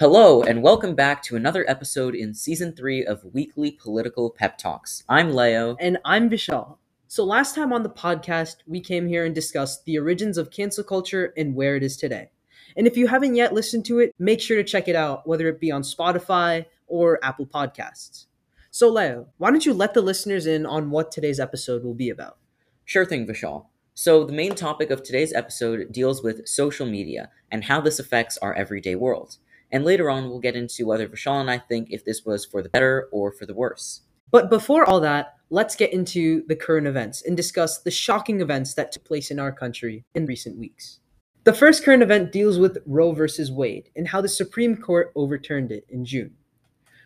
Hello, 0.00 0.44
and 0.44 0.62
welcome 0.62 0.94
back 0.94 1.24
to 1.24 1.34
another 1.34 1.68
episode 1.68 2.14
in 2.14 2.32
season 2.32 2.72
three 2.72 3.04
of 3.04 3.24
Weekly 3.34 3.72
Political 3.72 4.30
Pep 4.30 4.56
Talks. 4.56 5.02
I'm 5.08 5.34
Leo. 5.34 5.74
And 5.80 5.98
I'm 6.04 6.30
Vishal. 6.30 6.76
So, 7.08 7.24
last 7.24 7.56
time 7.56 7.72
on 7.72 7.82
the 7.82 7.88
podcast, 7.88 8.58
we 8.64 8.78
came 8.78 9.08
here 9.08 9.24
and 9.24 9.34
discussed 9.34 9.86
the 9.86 9.98
origins 9.98 10.38
of 10.38 10.52
cancel 10.52 10.84
culture 10.84 11.34
and 11.36 11.56
where 11.56 11.74
it 11.74 11.82
is 11.82 11.96
today. 11.96 12.30
And 12.76 12.86
if 12.86 12.96
you 12.96 13.08
haven't 13.08 13.34
yet 13.34 13.52
listened 13.52 13.86
to 13.86 13.98
it, 13.98 14.14
make 14.20 14.40
sure 14.40 14.56
to 14.56 14.62
check 14.62 14.86
it 14.86 14.94
out, 14.94 15.26
whether 15.26 15.48
it 15.48 15.58
be 15.58 15.72
on 15.72 15.82
Spotify 15.82 16.66
or 16.86 17.18
Apple 17.24 17.46
Podcasts. 17.46 18.26
So, 18.70 18.88
Leo, 18.88 19.26
why 19.38 19.50
don't 19.50 19.66
you 19.66 19.74
let 19.74 19.94
the 19.94 20.00
listeners 20.00 20.46
in 20.46 20.64
on 20.64 20.90
what 20.90 21.10
today's 21.10 21.40
episode 21.40 21.82
will 21.82 21.94
be 21.94 22.08
about? 22.08 22.38
Sure 22.84 23.04
thing, 23.04 23.26
Vishal. 23.26 23.66
So, 23.94 24.22
the 24.22 24.32
main 24.32 24.54
topic 24.54 24.90
of 24.90 25.02
today's 25.02 25.32
episode 25.32 25.92
deals 25.92 26.22
with 26.22 26.46
social 26.46 26.86
media 26.86 27.30
and 27.50 27.64
how 27.64 27.80
this 27.80 27.98
affects 27.98 28.38
our 28.38 28.54
everyday 28.54 28.94
world. 28.94 29.38
And 29.70 29.84
later 29.84 30.08
on, 30.10 30.28
we'll 30.28 30.40
get 30.40 30.56
into 30.56 30.86
whether 30.86 31.08
Vishal 31.08 31.40
and 31.40 31.50
I 31.50 31.58
think 31.58 31.88
if 31.90 32.04
this 32.04 32.24
was 32.24 32.44
for 32.44 32.62
the 32.62 32.68
better 32.68 33.08
or 33.12 33.32
for 33.32 33.46
the 33.46 33.54
worse. 33.54 34.02
But 34.30 34.50
before 34.50 34.84
all 34.88 35.00
that, 35.00 35.34
let's 35.50 35.76
get 35.76 35.92
into 35.92 36.44
the 36.48 36.56
current 36.56 36.86
events 36.86 37.22
and 37.22 37.36
discuss 37.36 37.78
the 37.78 37.90
shocking 37.90 38.40
events 38.40 38.74
that 38.74 38.92
took 38.92 39.04
place 39.04 39.30
in 39.30 39.38
our 39.38 39.52
country 39.52 40.04
in 40.14 40.26
recent 40.26 40.58
weeks. 40.58 41.00
The 41.44 41.54
first 41.54 41.82
current 41.82 42.02
event 42.02 42.30
deals 42.30 42.58
with 42.58 42.78
Roe 42.84 43.12
versus 43.12 43.50
Wade 43.50 43.88
and 43.96 44.08
how 44.08 44.20
the 44.20 44.28
Supreme 44.28 44.76
Court 44.76 45.12
overturned 45.16 45.72
it 45.72 45.86
in 45.88 46.04
June. 46.04 46.34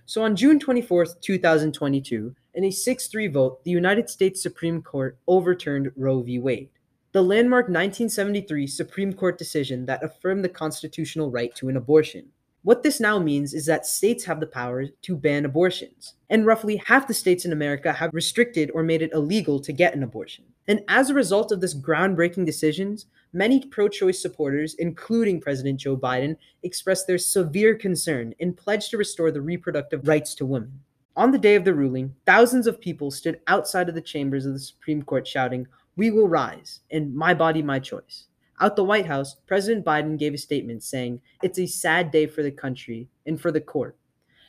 So 0.05 0.25
on 0.25 0.35
June 0.35 0.59
24th, 0.59 1.21
2022, 1.21 2.35
in 2.55 2.65
a 2.65 2.71
6 2.73 3.07
3 3.07 3.29
vote, 3.29 3.63
the 3.63 3.71
United 3.71 4.11
States 4.11 4.43
Supreme 4.43 4.83
Court 4.83 5.17
overturned 5.29 5.93
Roe 5.97 6.23
v. 6.23 6.41
Wade, 6.41 6.71
the 7.13 7.23
landmark 7.23 7.67
1973 7.67 8.67
Supreme 8.67 9.13
Court 9.13 9.39
decision 9.39 9.87
that 9.87 10.03
affirmed 10.03 10.45
the 10.45 10.49
constitutional 10.49 11.31
right 11.31 11.55
to 11.55 11.69
an 11.69 11.77
abortion. 11.77 12.32
What 12.65 12.85
this 12.85 13.01
now 13.01 13.19
means 13.19 13.55
is 13.55 13.67
that 13.67 13.87
states 13.87 14.25
have 14.25 14.39
the 14.39 14.47
power 14.47 14.87
to 14.87 15.17
ban 15.17 15.45
abortions, 15.45 16.15
and 16.31 16.47
roughly 16.47 16.77
half 16.77 17.09
the 17.09 17.15
states 17.15 17.45
in 17.45 17.53
America 17.53 17.93
have 17.93 18.15
restricted 18.15 18.71
or 18.73 18.85
made 18.85 19.03
it 19.03 19.11
illegal 19.13 19.59
to 19.59 19.73
get 19.73 19.97
an 19.97 20.05
abortion. 20.05 20.45
And 20.69 20.85
as 20.87 21.11
a 21.11 21.15
result 21.15 21.51
of 21.51 21.61
this 21.61 21.75
groundbreaking 21.75 22.47
decisions, 22.47 23.07
many 23.33 23.67
pro 23.67 23.89
choice 23.89 24.23
supporters, 24.23 24.75
including 24.75 25.41
President 25.41 25.81
Joe 25.81 25.97
Biden, 25.97 26.37
expressed 26.63 27.09
their 27.09 27.19
severe 27.19 27.75
concern 27.75 28.33
and 28.39 28.57
pledged 28.57 28.91
to 28.91 28.97
restore 28.97 29.33
the 29.33 29.41
reproductive 29.41 30.07
rights 30.07 30.33
to 30.37 30.47
women. 30.47 30.79
On 31.17 31.33
the 31.33 31.39
day 31.39 31.57
of 31.57 31.65
the 31.65 31.75
ruling, 31.75 32.15
thousands 32.27 32.69
of 32.69 32.81
people 32.81 33.11
stood 33.11 33.41
outside 33.49 33.89
of 33.89 33.97
the 33.97 34.01
chambers 34.01 34.47
of 34.47 34.53
the 34.53 34.61
Supreme 34.61 35.03
Court 35.03 35.27
shouting, 35.27 35.67
We 35.97 36.13
will 36.13 36.29
rise, 36.29 36.79
and 36.93 37.13
my 37.13 37.35
body, 37.35 37.61
my 37.61 37.81
choice. 37.81 38.29
Out 38.63 38.77
the 38.77 38.85
White 38.85 39.07
House, 39.07 39.35
President 39.49 39.85
Biden 39.85 40.17
gave 40.17 40.35
a 40.35 40.39
statement 40.39 40.85
saying 40.85 41.21
it's 41.43 41.59
a 41.59 41.67
sad 41.67 42.13
day 42.13 42.29
for 42.29 42.45
the 42.45 42.53
country 42.53 43.09
and 43.27 43.41
for 43.41 43.51
the 43.51 43.61
court. 43.61 43.97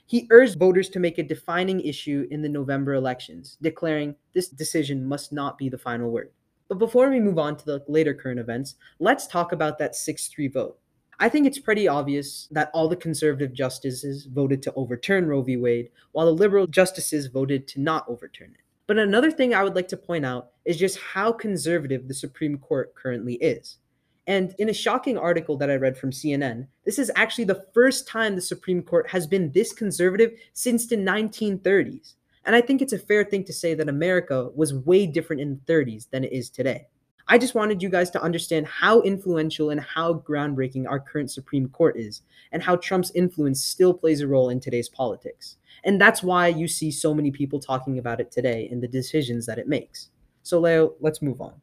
He 0.05 0.27
urged 0.29 0.59
voters 0.59 0.87
to 0.89 0.99
make 0.99 1.17
a 1.17 1.23
defining 1.23 1.81
issue 1.81 2.27
in 2.29 2.43
the 2.43 2.47
November 2.47 2.93
elections, 2.93 3.57
declaring 3.59 4.13
this 4.35 4.49
decision 4.49 5.03
must 5.03 5.33
not 5.33 5.57
be 5.57 5.67
the 5.67 5.79
final 5.79 6.11
word. 6.11 6.29
But 6.67 6.77
before 6.77 7.09
we 7.09 7.19
move 7.19 7.39
on 7.39 7.57
to 7.57 7.65
the 7.65 7.83
later 7.87 8.13
current 8.13 8.39
events, 8.39 8.75
let's 8.99 9.25
talk 9.25 9.51
about 9.51 9.79
that 9.79 9.95
6 9.95 10.27
3 10.27 10.47
vote. 10.47 10.77
I 11.19 11.27
think 11.27 11.47
it's 11.47 11.57
pretty 11.57 11.87
obvious 11.87 12.47
that 12.51 12.69
all 12.71 12.87
the 12.87 12.95
conservative 12.95 13.51
justices 13.51 14.25
voted 14.25 14.61
to 14.61 14.73
overturn 14.75 15.25
Roe 15.25 15.41
v. 15.41 15.57
Wade, 15.57 15.89
while 16.11 16.27
the 16.27 16.33
liberal 16.33 16.67
justices 16.67 17.25
voted 17.25 17.67
to 17.69 17.81
not 17.81 18.05
overturn 18.07 18.51
it. 18.51 18.63
But 18.85 18.99
another 18.99 19.31
thing 19.31 19.55
I 19.55 19.63
would 19.63 19.73
like 19.73 19.87
to 19.87 19.97
point 19.97 20.23
out 20.23 20.51
is 20.65 20.77
just 20.77 20.99
how 20.99 21.31
conservative 21.31 22.07
the 22.07 22.13
Supreme 22.13 22.59
Court 22.59 22.93
currently 22.93 23.35
is. 23.35 23.79
And 24.25 24.55
in 24.57 24.69
a 24.69 24.73
shocking 24.73 25.17
article 25.17 25.57
that 25.57 25.69
I 25.69 25.75
read 25.75 25.97
from 25.97 26.11
CNN, 26.11 26.67
this 26.85 26.97
is 26.97 27.11
actually 27.15 27.43
the 27.43 27.65
first 27.73 28.07
time 28.07 28.35
the 28.35 28.41
Supreme 28.41 28.81
Court 28.81 29.09
has 29.09 29.27
been 29.27 29.51
this 29.51 29.73
conservative 29.73 30.31
since 30.53 30.87
the 30.87 30.95
1930s. 30.95 32.15
And 32.45 32.55
I 32.55 32.61
think 32.61 32.81
it's 32.81 32.93
a 32.93 32.99
fair 32.99 33.23
thing 33.23 33.43
to 33.45 33.53
say 33.53 33.73
that 33.73 33.89
America 33.89 34.49
was 34.55 34.73
way 34.73 35.05
different 35.07 35.41
in 35.41 35.59
the 35.65 35.73
30s 35.73 36.09
than 36.09 36.23
it 36.23 36.31
is 36.31 36.49
today. 36.49 36.87
I 37.27 37.37
just 37.37 37.55
wanted 37.55 37.81
you 37.81 37.87
guys 37.87 38.09
to 38.11 38.21
understand 38.21 38.67
how 38.67 39.01
influential 39.01 39.69
and 39.69 39.79
how 39.79 40.15
groundbreaking 40.15 40.89
our 40.89 40.99
current 40.99 41.31
Supreme 41.31 41.69
Court 41.69 41.97
is, 41.97 42.21
and 42.51 42.61
how 42.61 42.75
Trump's 42.75 43.11
influence 43.15 43.63
still 43.63 43.93
plays 43.93 44.19
a 44.19 44.27
role 44.27 44.49
in 44.49 44.59
today's 44.59 44.89
politics. 44.89 45.55
And 45.85 45.99
that's 45.99 46.21
why 46.21 46.47
you 46.49 46.67
see 46.67 46.91
so 46.91 47.13
many 47.13 47.31
people 47.31 47.59
talking 47.59 47.97
about 47.97 48.19
it 48.19 48.29
today 48.29 48.67
and 48.69 48.83
the 48.83 48.89
decisions 48.89 49.45
that 49.45 49.57
it 49.57 49.69
makes. 49.69 50.09
So, 50.43 50.59
Leo, 50.59 50.95
let's 50.99 51.21
move 51.21 51.39
on. 51.39 51.53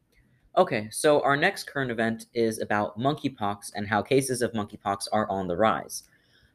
Okay, 0.57 0.89
so 0.91 1.21
our 1.21 1.37
next 1.37 1.63
current 1.63 1.91
event 1.91 2.25
is 2.33 2.59
about 2.59 2.99
monkeypox 2.99 3.71
and 3.73 3.87
how 3.87 4.01
cases 4.01 4.41
of 4.41 4.51
monkeypox 4.51 5.07
are 5.13 5.29
on 5.29 5.47
the 5.47 5.55
rise. 5.55 6.03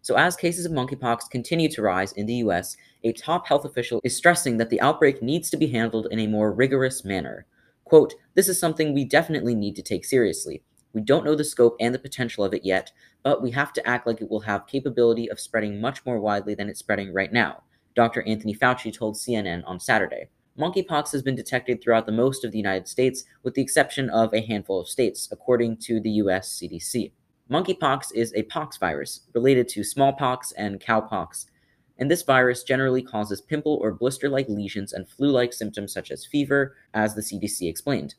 So, 0.02 0.16
as 0.16 0.36
cases 0.36 0.66
of 0.66 0.72
monkeypox 0.72 1.30
continue 1.30 1.70
to 1.70 1.80
rise 1.80 2.12
in 2.12 2.26
the 2.26 2.34
US, 2.34 2.76
a 3.04 3.14
top 3.14 3.46
health 3.46 3.64
official 3.64 4.02
is 4.04 4.14
stressing 4.14 4.58
that 4.58 4.68
the 4.68 4.82
outbreak 4.82 5.22
needs 5.22 5.48
to 5.48 5.56
be 5.56 5.68
handled 5.68 6.08
in 6.10 6.18
a 6.18 6.26
more 6.26 6.52
rigorous 6.52 7.06
manner. 7.06 7.46
Quote, 7.84 8.12
This 8.34 8.50
is 8.50 8.60
something 8.60 8.92
we 8.92 9.06
definitely 9.06 9.54
need 9.54 9.74
to 9.76 9.82
take 9.82 10.04
seriously. 10.04 10.62
We 10.92 11.00
don't 11.00 11.24
know 11.24 11.34
the 11.34 11.42
scope 11.42 11.76
and 11.80 11.94
the 11.94 11.98
potential 11.98 12.44
of 12.44 12.52
it 12.52 12.66
yet, 12.66 12.92
but 13.22 13.42
we 13.42 13.50
have 13.52 13.72
to 13.72 13.88
act 13.88 14.06
like 14.06 14.20
it 14.20 14.30
will 14.30 14.40
have 14.40 14.66
capability 14.66 15.30
of 15.30 15.40
spreading 15.40 15.80
much 15.80 16.04
more 16.04 16.20
widely 16.20 16.54
than 16.54 16.68
it's 16.68 16.80
spreading 16.80 17.14
right 17.14 17.32
now, 17.32 17.62
Dr. 17.94 18.22
Anthony 18.26 18.54
Fauci 18.54 18.92
told 18.92 19.14
CNN 19.14 19.62
on 19.66 19.80
Saturday 19.80 20.28
monkeypox 20.58 21.12
has 21.12 21.22
been 21.22 21.34
detected 21.34 21.82
throughout 21.82 22.06
the 22.06 22.12
most 22.12 22.44
of 22.44 22.52
the 22.52 22.58
United 22.58 22.88
States, 22.88 23.24
with 23.42 23.54
the 23.54 23.62
exception 23.62 24.08
of 24.10 24.32
a 24.32 24.40
handful 24.40 24.80
of 24.80 24.88
states, 24.88 25.28
according 25.30 25.76
to 25.78 26.00
the 26.00 26.10
US 26.10 26.48
CDC. 26.48 27.12
Monkeypox 27.50 28.06
is 28.14 28.32
a 28.34 28.42
pox 28.44 28.76
virus 28.76 29.20
related 29.32 29.68
to 29.68 29.84
smallpox 29.84 30.52
and 30.52 30.80
cowpox, 30.80 31.46
and 31.98 32.10
this 32.10 32.22
virus 32.22 32.62
generally 32.62 33.02
causes 33.02 33.40
pimple 33.40 33.78
or 33.80 33.92
blister 33.92 34.28
like 34.28 34.48
lesions 34.48 34.92
and 34.92 35.08
flu 35.08 35.30
like 35.30 35.52
symptoms 35.52 35.92
such 35.92 36.10
as 36.10 36.26
fever, 36.26 36.76
as 36.92 37.14
the 37.14 37.22
CDC 37.22 37.68
explained. 37.68 38.14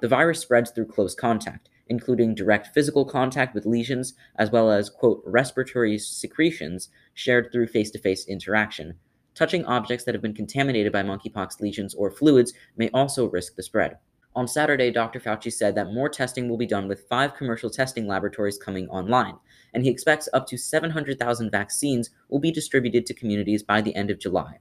The 0.00 0.08
virus 0.08 0.40
spreads 0.40 0.70
through 0.70 0.86
close 0.86 1.14
contact, 1.14 1.68
including 1.88 2.34
direct 2.34 2.74
physical 2.74 3.04
contact 3.04 3.54
with 3.54 3.64
lesions, 3.64 4.14
as 4.36 4.50
well 4.50 4.70
as, 4.70 4.90
quote, 4.90 5.22
respiratory 5.24 5.98
secretions 5.98 6.88
shared 7.14 7.50
through 7.52 7.68
face 7.68 7.90
to 7.92 7.98
face 7.98 8.26
interaction, 8.26 8.94
Touching 9.36 9.66
objects 9.66 10.04
that 10.04 10.14
have 10.14 10.22
been 10.22 10.32
contaminated 10.32 10.92
by 10.92 11.02
monkeypox 11.02 11.60
lesions 11.60 11.94
or 11.94 12.10
fluids 12.10 12.54
may 12.78 12.88
also 12.94 13.28
risk 13.28 13.54
the 13.54 13.62
spread. 13.62 13.98
On 14.34 14.48
Saturday, 14.48 14.90
Dr. 14.90 15.20
Fauci 15.20 15.52
said 15.52 15.74
that 15.74 15.92
more 15.92 16.08
testing 16.08 16.48
will 16.48 16.56
be 16.56 16.66
done 16.66 16.88
with 16.88 17.06
five 17.08 17.34
commercial 17.34 17.68
testing 17.68 18.06
laboratories 18.06 18.56
coming 18.56 18.88
online, 18.88 19.34
and 19.74 19.84
he 19.84 19.90
expects 19.90 20.28
up 20.32 20.46
to 20.46 20.56
700,000 20.56 21.50
vaccines 21.50 22.10
will 22.30 22.38
be 22.38 22.50
distributed 22.50 23.04
to 23.04 23.14
communities 23.14 23.62
by 23.62 23.82
the 23.82 23.94
end 23.94 24.10
of 24.10 24.18
July. 24.18 24.58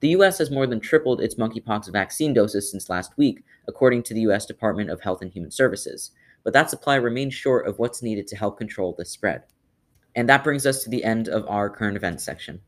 The 0.00 0.08
U.S. 0.08 0.38
has 0.38 0.50
more 0.50 0.66
than 0.66 0.80
tripled 0.80 1.20
its 1.20 1.36
monkeypox 1.36 1.92
vaccine 1.92 2.34
doses 2.34 2.68
since 2.68 2.90
last 2.90 3.16
week, 3.16 3.44
according 3.68 4.02
to 4.04 4.14
the 4.14 4.22
U.S. 4.22 4.44
Department 4.44 4.90
of 4.90 5.00
Health 5.00 5.22
and 5.22 5.32
Human 5.32 5.52
Services, 5.52 6.10
but 6.42 6.52
that 6.52 6.70
supply 6.70 6.96
remains 6.96 7.34
short 7.34 7.66
of 7.68 7.78
what's 7.78 8.02
needed 8.02 8.26
to 8.28 8.36
help 8.36 8.58
control 8.58 8.92
this 8.98 9.10
spread. 9.10 9.44
And 10.16 10.28
that 10.28 10.42
brings 10.42 10.66
us 10.66 10.82
to 10.82 10.90
the 10.90 11.04
end 11.04 11.28
of 11.28 11.46
our 11.48 11.70
current 11.70 11.96
events 11.96 12.24
section. 12.24 12.60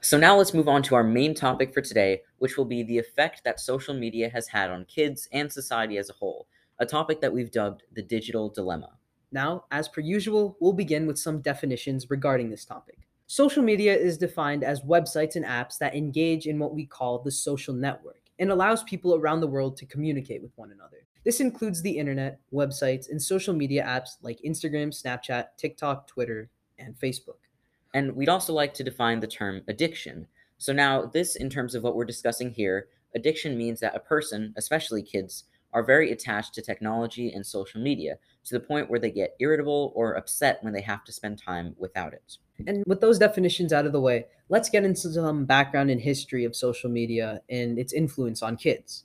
So 0.00 0.16
now 0.16 0.36
let's 0.36 0.54
move 0.54 0.68
on 0.68 0.84
to 0.84 0.94
our 0.94 1.02
main 1.02 1.34
topic 1.34 1.74
for 1.74 1.80
today, 1.80 2.22
which 2.38 2.56
will 2.56 2.64
be 2.64 2.84
the 2.84 2.98
effect 2.98 3.42
that 3.42 3.58
social 3.58 3.94
media 3.94 4.30
has 4.30 4.46
had 4.46 4.70
on 4.70 4.84
kids 4.84 5.28
and 5.32 5.52
society 5.52 5.98
as 5.98 6.08
a 6.08 6.12
whole, 6.12 6.46
a 6.78 6.86
topic 6.86 7.20
that 7.20 7.32
we've 7.32 7.50
dubbed 7.50 7.82
the 7.92 8.02
digital 8.02 8.48
dilemma. 8.48 8.90
Now, 9.32 9.64
as 9.72 9.88
per 9.88 10.00
usual, 10.00 10.56
we'll 10.60 10.72
begin 10.72 11.08
with 11.08 11.18
some 11.18 11.40
definitions 11.40 12.10
regarding 12.10 12.48
this 12.48 12.64
topic. 12.64 12.98
Social 13.26 13.62
media 13.62 13.94
is 13.94 14.16
defined 14.16 14.62
as 14.62 14.82
websites 14.82 15.34
and 15.34 15.44
apps 15.44 15.78
that 15.78 15.96
engage 15.96 16.46
in 16.46 16.60
what 16.60 16.74
we 16.74 16.86
call 16.86 17.18
the 17.18 17.32
social 17.32 17.74
network 17.74 18.22
and 18.38 18.52
allows 18.52 18.84
people 18.84 19.16
around 19.16 19.40
the 19.40 19.48
world 19.48 19.76
to 19.78 19.86
communicate 19.86 20.42
with 20.42 20.52
one 20.54 20.70
another. 20.70 20.98
This 21.24 21.40
includes 21.40 21.82
the 21.82 21.98
internet, 21.98 22.38
websites, 22.54 23.10
and 23.10 23.20
social 23.20 23.52
media 23.52 23.84
apps 23.84 24.10
like 24.22 24.38
Instagram, 24.46 24.94
Snapchat, 24.94 25.48
TikTok, 25.56 26.06
Twitter, 26.06 26.50
and 26.78 26.94
Facebook. 26.94 27.47
And 27.94 28.14
we'd 28.14 28.28
also 28.28 28.52
like 28.52 28.74
to 28.74 28.84
define 28.84 29.20
the 29.20 29.26
term 29.26 29.62
addiction. 29.68 30.26
So, 30.58 30.72
now, 30.72 31.06
this, 31.06 31.36
in 31.36 31.50
terms 31.50 31.74
of 31.74 31.82
what 31.82 31.94
we're 31.94 32.04
discussing 32.04 32.50
here, 32.50 32.88
addiction 33.14 33.56
means 33.56 33.80
that 33.80 33.94
a 33.94 34.00
person, 34.00 34.54
especially 34.56 35.02
kids, 35.02 35.44
are 35.72 35.82
very 35.82 36.10
attached 36.10 36.54
to 36.54 36.62
technology 36.62 37.30
and 37.32 37.44
social 37.44 37.80
media 37.80 38.18
to 38.44 38.54
the 38.54 38.60
point 38.60 38.88
where 38.88 38.98
they 38.98 39.10
get 39.10 39.36
irritable 39.38 39.92
or 39.94 40.14
upset 40.14 40.58
when 40.62 40.72
they 40.72 40.80
have 40.80 41.04
to 41.04 41.12
spend 41.12 41.40
time 41.40 41.74
without 41.78 42.12
it. 42.14 42.38
And 42.66 42.82
with 42.86 43.00
those 43.00 43.18
definitions 43.18 43.72
out 43.72 43.86
of 43.86 43.92
the 43.92 44.00
way, 44.00 44.26
let's 44.48 44.70
get 44.70 44.84
into 44.84 45.12
some 45.12 45.44
background 45.44 45.90
and 45.90 46.00
history 46.00 46.44
of 46.44 46.56
social 46.56 46.90
media 46.90 47.42
and 47.48 47.78
its 47.78 47.92
influence 47.92 48.42
on 48.42 48.56
kids. 48.56 49.04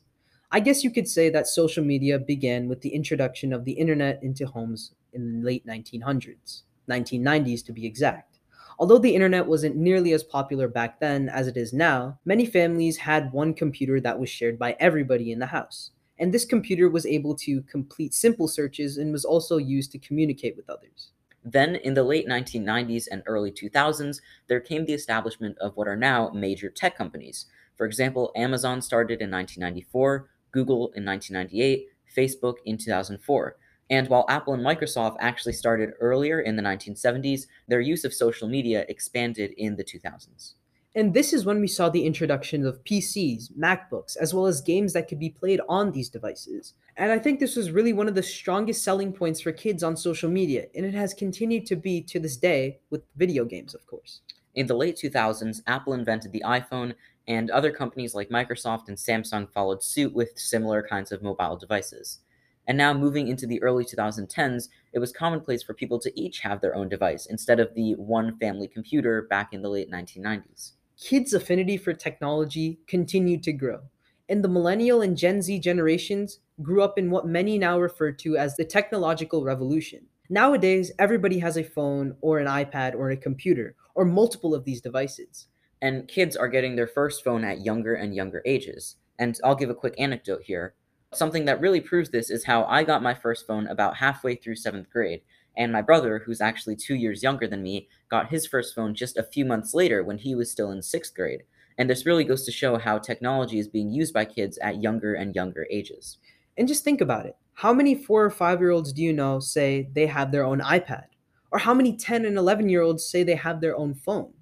I 0.51 0.59
guess 0.59 0.83
you 0.83 0.91
could 0.91 1.07
say 1.07 1.29
that 1.29 1.47
social 1.47 1.83
media 1.83 2.19
began 2.19 2.67
with 2.69 2.81
the 2.81 2.93
introduction 2.93 3.53
of 3.53 3.65
the 3.65 3.73
internet 3.73 4.21
into 4.21 4.45
homes 4.45 4.93
in 5.11 5.39
the 5.41 5.45
late 5.45 5.65
1900s, 5.65 6.61
1990s 6.89 7.65
to 7.65 7.73
be 7.73 7.85
exact. 7.85 8.32
Although 8.79 8.99
the 8.99 9.15
internet 9.15 9.47
wasn't 9.47 9.75
nearly 9.75 10.13
as 10.13 10.23
popular 10.23 10.67
back 10.67 10.99
then 10.99 11.29
as 11.29 11.47
it 11.47 11.57
is 11.57 11.73
now, 11.73 12.19
many 12.25 12.45
families 12.45 12.97
had 12.97 13.31
one 13.31 13.53
computer 13.53 13.99
that 14.01 14.19
was 14.19 14.29
shared 14.29 14.57
by 14.57 14.75
everybody 14.79 15.31
in 15.31 15.39
the 15.39 15.47
house. 15.47 15.91
And 16.17 16.33
this 16.33 16.45
computer 16.45 16.89
was 16.89 17.05
able 17.05 17.35
to 17.37 17.61
complete 17.63 18.13
simple 18.13 18.47
searches 18.47 18.97
and 18.97 19.11
was 19.11 19.25
also 19.25 19.57
used 19.57 19.91
to 19.91 19.99
communicate 19.99 20.55
with 20.55 20.69
others. 20.69 21.11
Then, 21.43 21.75
in 21.75 21.93
the 21.93 22.03
late 22.03 22.27
1990s 22.27 23.07
and 23.11 23.21
early 23.25 23.51
2000s, 23.51 24.21
there 24.47 24.61
came 24.61 24.85
the 24.85 24.93
establishment 24.93 25.57
of 25.59 25.75
what 25.75 25.87
are 25.87 25.97
now 25.97 26.29
major 26.29 26.69
tech 26.69 26.97
companies. 26.97 27.47
For 27.75 27.85
example, 27.85 28.31
Amazon 28.35 28.81
started 28.81 29.21
in 29.21 29.29
1994, 29.29 30.29
Google 30.51 30.91
in 30.95 31.03
1998, 31.03 31.87
Facebook 32.15 32.55
in 32.65 32.77
2004. 32.77 33.57
And 33.93 34.09
while 34.09 34.25
Apple 34.27 34.55
and 34.55 34.65
Microsoft 34.65 35.17
actually 35.19 35.53
started 35.53 35.91
earlier 35.99 36.39
in 36.39 36.55
the 36.55 36.63
1970s, 36.63 37.45
their 37.67 37.79
use 37.79 38.03
of 38.03 38.11
social 38.11 38.47
media 38.47 38.85
expanded 38.89 39.53
in 39.55 39.75
the 39.75 39.83
2000s. 39.83 40.55
And 40.95 41.13
this 41.13 41.31
is 41.31 41.45
when 41.45 41.61
we 41.61 41.67
saw 41.67 41.89
the 41.89 42.03
introduction 42.03 42.65
of 42.65 42.83
PCs, 42.85 43.51
MacBooks, 43.55 44.17
as 44.17 44.33
well 44.33 44.47
as 44.47 44.61
games 44.61 44.93
that 44.93 45.07
could 45.07 45.19
be 45.19 45.29
played 45.29 45.61
on 45.69 45.91
these 45.91 46.09
devices. 46.09 46.73
And 46.97 47.11
I 47.11 47.19
think 47.19 47.39
this 47.39 47.55
was 47.55 47.69
really 47.69 47.93
one 47.93 48.07
of 48.07 48.15
the 48.15 48.23
strongest 48.23 48.83
selling 48.83 49.13
points 49.13 49.41
for 49.41 49.51
kids 49.51 49.83
on 49.83 49.95
social 49.95 50.29
media, 50.29 50.65
and 50.73 50.87
it 50.87 50.95
has 50.95 51.13
continued 51.13 51.67
to 51.67 51.75
be 51.75 52.01
to 52.01 52.19
this 52.19 52.37
day 52.37 52.79
with 52.89 53.03
video 53.15 53.45
games, 53.45 53.75
of 53.75 53.85
course. 53.85 54.21
In 54.55 54.65
the 54.65 54.73
late 54.73 54.95
2000s, 54.97 55.61
Apple 55.67 55.93
invented 55.93 56.31
the 56.31 56.43
iPhone, 56.43 56.95
and 57.27 57.51
other 57.51 57.71
companies 57.71 58.15
like 58.15 58.29
Microsoft 58.29 58.87
and 58.87 58.97
Samsung 58.97 59.51
followed 59.51 59.83
suit 59.83 60.15
with 60.15 60.39
similar 60.39 60.81
kinds 60.81 61.11
of 61.11 61.21
mobile 61.21 61.57
devices. 61.57 62.21
And 62.67 62.77
now, 62.77 62.93
moving 62.93 63.27
into 63.27 63.45
the 63.45 63.61
early 63.61 63.83
2010s, 63.83 64.69
it 64.93 64.99
was 64.99 65.11
commonplace 65.11 65.63
for 65.63 65.73
people 65.73 65.99
to 65.99 66.19
each 66.19 66.39
have 66.39 66.61
their 66.61 66.75
own 66.75 66.89
device 66.89 67.25
instead 67.25 67.59
of 67.59 67.73
the 67.73 67.93
one 67.95 68.37
family 68.37 68.67
computer 68.67 69.21
back 69.23 69.53
in 69.53 69.61
the 69.61 69.69
late 69.69 69.91
1990s 69.91 70.73
kids' 71.03 71.33
affinity 71.33 71.77
for 71.77 71.93
technology 71.93 72.79
continued 72.87 73.43
to 73.43 73.51
grow, 73.51 73.81
and 74.29 74.43
the 74.43 74.49
millennial 74.49 75.01
and 75.01 75.17
Gen 75.17 75.41
Z 75.41 75.59
generations 75.59 76.39
grew 76.61 76.81
up 76.81 76.97
in 76.97 77.09
what 77.09 77.27
many 77.27 77.57
now 77.57 77.79
refer 77.79 78.11
to 78.11 78.37
as 78.37 78.55
the 78.55 78.63
technological 78.63 79.43
revolution. 79.43 80.05
Nowadays, 80.29 80.91
everybody 80.97 81.39
has 81.39 81.57
a 81.57 81.63
phone 81.63 82.15
or 82.21 82.39
an 82.39 82.47
iPad 82.47 82.95
or 82.95 83.09
a 83.09 83.17
computer 83.17 83.75
or 83.95 84.05
multiple 84.05 84.55
of 84.55 84.63
these 84.63 84.81
devices. 84.81 85.47
And 85.81 86.07
kids 86.07 86.37
are 86.37 86.47
getting 86.47 86.77
their 86.77 86.87
first 86.87 87.23
phone 87.23 87.43
at 87.43 87.65
younger 87.65 87.93
and 87.93 88.15
younger 88.15 88.41
ages. 88.45 88.95
And 89.19 89.37
I'll 89.43 89.55
give 89.55 89.69
a 89.69 89.75
quick 89.75 89.95
anecdote 89.97 90.43
here. 90.43 90.73
Something 91.15 91.45
that 91.45 91.61
really 91.61 91.81
proves 91.81 92.09
this 92.09 92.29
is 92.29 92.45
how 92.45 92.65
I 92.65 92.83
got 92.83 93.03
my 93.03 93.13
first 93.13 93.47
phone 93.47 93.67
about 93.67 93.97
halfway 93.97 94.35
through 94.35 94.55
seventh 94.55 94.89
grade, 94.89 95.21
and 95.55 95.71
my 95.71 95.81
brother, 95.81 96.23
who's 96.25 96.41
actually 96.41 96.75
two 96.75 96.95
years 96.95 97.23
younger 97.23 97.47
than 97.47 97.61
me, 97.61 97.87
got 98.09 98.29
his 98.29 98.47
first 98.47 98.73
phone 98.75 98.95
just 98.95 99.17
a 99.17 99.23
few 99.23 99.45
months 99.45 99.73
later 99.73 100.03
when 100.03 100.17
he 100.17 100.35
was 100.35 100.51
still 100.51 100.71
in 100.71 100.81
sixth 100.81 101.13
grade. 101.13 101.43
And 101.77 101.89
this 101.89 102.05
really 102.05 102.23
goes 102.23 102.45
to 102.45 102.51
show 102.51 102.77
how 102.77 102.97
technology 102.97 103.59
is 103.59 103.67
being 103.67 103.91
used 103.91 104.13
by 104.13 104.25
kids 104.25 104.57
at 104.59 104.81
younger 104.81 105.13
and 105.13 105.35
younger 105.35 105.67
ages. 105.71 106.17
And 106.57 106.67
just 106.67 106.83
think 106.83 107.01
about 107.01 107.25
it. 107.25 107.35
How 107.55 107.73
many 107.73 107.95
four 107.95 108.23
or 108.23 108.29
five 108.29 108.59
year 108.59 108.71
olds 108.71 108.93
do 108.93 109.01
you 109.01 109.13
know 109.13 109.39
say 109.39 109.89
they 109.93 110.07
have 110.07 110.31
their 110.31 110.45
own 110.45 110.59
iPad? 110.59 111.05
Or 111.51 111.59
how 111.59 111.73
many 111.73 111.95
10 111.95 112.25
and 112.25 112.37
11 112.37 112.69
year 112.69 112.81
olds 112.81 113.05
say 113.05 113.23
they 113.23 113.35
have 113.35 113.61
their 113.61 113.77
own 113.77 113.93
phone? 113.93 114.33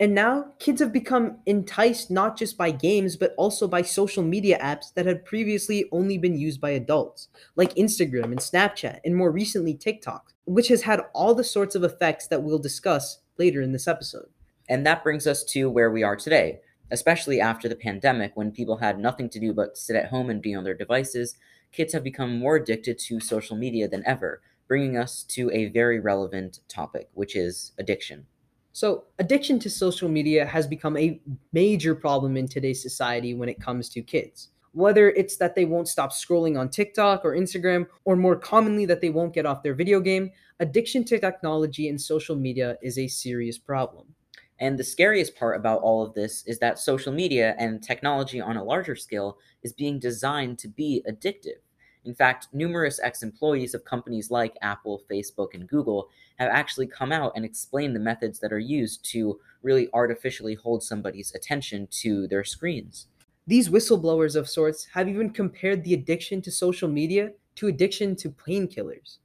And 0.00 0.14
now 0.14 0.54
kids 0.58 0.80
have 0.80 0.94
become 0.94 1.40
enticed 1.44 2.10
not 2.10 2.38
just 2.38 2.56
by 2.56 2.70
games, 2.70 3.16
but 3.16 3.34
also 3.36 3.68
by 3.68 3.82
social 3.82 4.22
media 4.22 4.58
apps 4.58 4.94
that 4.94 5.04
had 5.04 5.26
previously 5.26 5.84
only 5.92 6.16
been 6.16 6.38
used 6.38 6.58
by 6.58 6.70
adults, 6.70 7.28
like 7.54 7.74
Instagram 7.74 8.24
and 8.24 8.38
Snapchat, 8.38 9.00
and 9.04 9.14
more 9.14 9.30
recently 9.30 9.74
TikTok, 9.74 10.32
which 10.46 10.68
has 10.68 10.82
had 10.82 11.02
all 11.12 11.34
the 11.34 11.44
sorts 11.44 11.74
of 11.74 11.84
effects 11.84 12.26
that 12.28 12.42
we'll 12.42 12.58
discuss 12.58 13.18
later 13.36 13.60
in 13.60 13.72
this 13.72 13.86
episode. 13.86 14.30
And 14.70 14.86
that 14.86 15.04
brings 15.04 15.26
us 15.26 15.44
to 15.44 15.68
where 15.68 15.90
we 15.90 16.02
are 16.02 16.16
today, 16.16 16.60
especially 16.90 17.38
after 17.38 17.68
the 17.68 17.76
pandemic 17.76 18.32
when 18.34 18.52
people 18.52 18.78
had 18.78 18.98
nothing 18.98 19.28
to 19.28 19.38
do 19.38 19.52
but 19.52 19.76
sit 19.76 19.96
at 19.96 20.08
home 20.08 20.30
and 20.30 20.40
be 20.40 20.54
on 20.54 20.64
their 20.64 20.72
devices. 20.72 21.36
Kids 21.72 21.92
have 21.92 22.02
become 22.02 22.38
more 22.38 22.56
addicted 22.56 22.98
to 23.00 23.20
social 23.20 23.54
media 23.54 23.86
than 23.86 24.02
ever, 24.06 24.40
bringing 24.66 24.96
us 24.96 25.24
to 25.24 25.50
a 25.50 25.68
very 25.68 26.00
relevant 26.00 26.60
topic, 26.68 27.10
which 27.12 27.36
is 27.36 27.72
addiction. 27.78 28.24
So, 28.72 29.04
addiction 29.18 29.58
to 29.60 29.70
social 29.70 30.08
media 30.08 30.46
has 30.46 30.66
become 30.66 30.96
a 30.96 31.20
major 31.52 31.94
problem 31.94 32.36
in 32.36 32.46
today's 32.46 32.82
society 32.82 33.34
when 33.34 33.48
it 33.48 33.60
comes 33.60 33.88
to 33.90 34.02
kids. 34.02 34.48
Whether 34.72 35.10
it's 35.10 35.36
that 35.38 35.56
they 35.56 35.64
won't 35.64 35.88
stop 35.88 36.12
scrolling 36.12 36.58
on 36.58 36.68
TikTok 36.68 37.24
or 37.24 37.36
Instagram, 37.36 37.86
or 38.04 38.14
more 38.14 38.36
commonly 38.36 38.86
that 38.86 39.00
they 39.00 39.10
won't 39.10 39.34
get 39.34 39.44
off 39.46 39.64
their 39.64 39.74
video 39.74 39.98
game, 39.98 40.30
addiction 40.60 41.04
to 41.04 41.18
technology 41.18 41.88
and 41.88 42.00
social 42.00 42.36
media 42.36 42.76
is 42.80 42.96
a 42.96 43.08
serious 43.08 43.58
problem. 43.58 44.14
And 44.60 44.78
the 44.78 44.84
scariest 44.84 45.34
part 45.36 45.56
about 45.56 45.80
all 45.80 46.02
of 46.02 46.14
this 46.14 46.46
is 46.46 46.58
that 46.60 46.78
social 46.78 47.12
media 47.12 47.56
and 47.58 47.82
technology 47.82 48.40
on 48.40 48.56
a 48.56 48.62
larger 48.62 48.94
scale 48.94 49.38
is 49.62 49.72
being 49.72 49.98
designed 49.98 50.58
to 50.60 50.68
be 50.68 51.02
addictive. 51.10 51.60
In 52.04 52.14
fact, 52.14 52.48
numerous 52.52 52.98
ex 53.02 53.22
employees 53.22 53.74
of 53.74 53.84
companies 53.84 54.30
like 54.30 54.56
Apple, 54.62 55.02
Facebook, 55.10 55.54
and 55.54 55.68
Google 55.68 56.08
have 56.38 56.50
actually 56.50 56.86
come 56.86 57.12
out 57.12 57.32
and 57.36 57.44
explained 57.44 57.94
the 57.94 58.00
methods 58.00 58.38
that 58.40 58.52
are 58.52 58.58
used 58.58 59.04
to 59.12 59.38
really 59.62 59.88
artificially 59.92 60.54
hold 60.54 60.82
somebody's 60.82 61.34
attention 61.34 61.86
to 61.90 62.26
their 62.28 62.44
screens. 62.44 63.06
These 63.46 63.68
whistleblowers 63.68 64.36
of 64.36 64.48
sorts 64.48 64.86
have 64.94 65.08
even 65.08 65.30
compared 65.30 65.84
the 65.84 65.94
addiction 65.94 66.40
to 66.42 66.50
social 66.50 66.88
media 66.88 67.32
to 67.56 67.66
addiction 67.66 68.16
to 68.16 68.30
painkillers. 68.30 69.18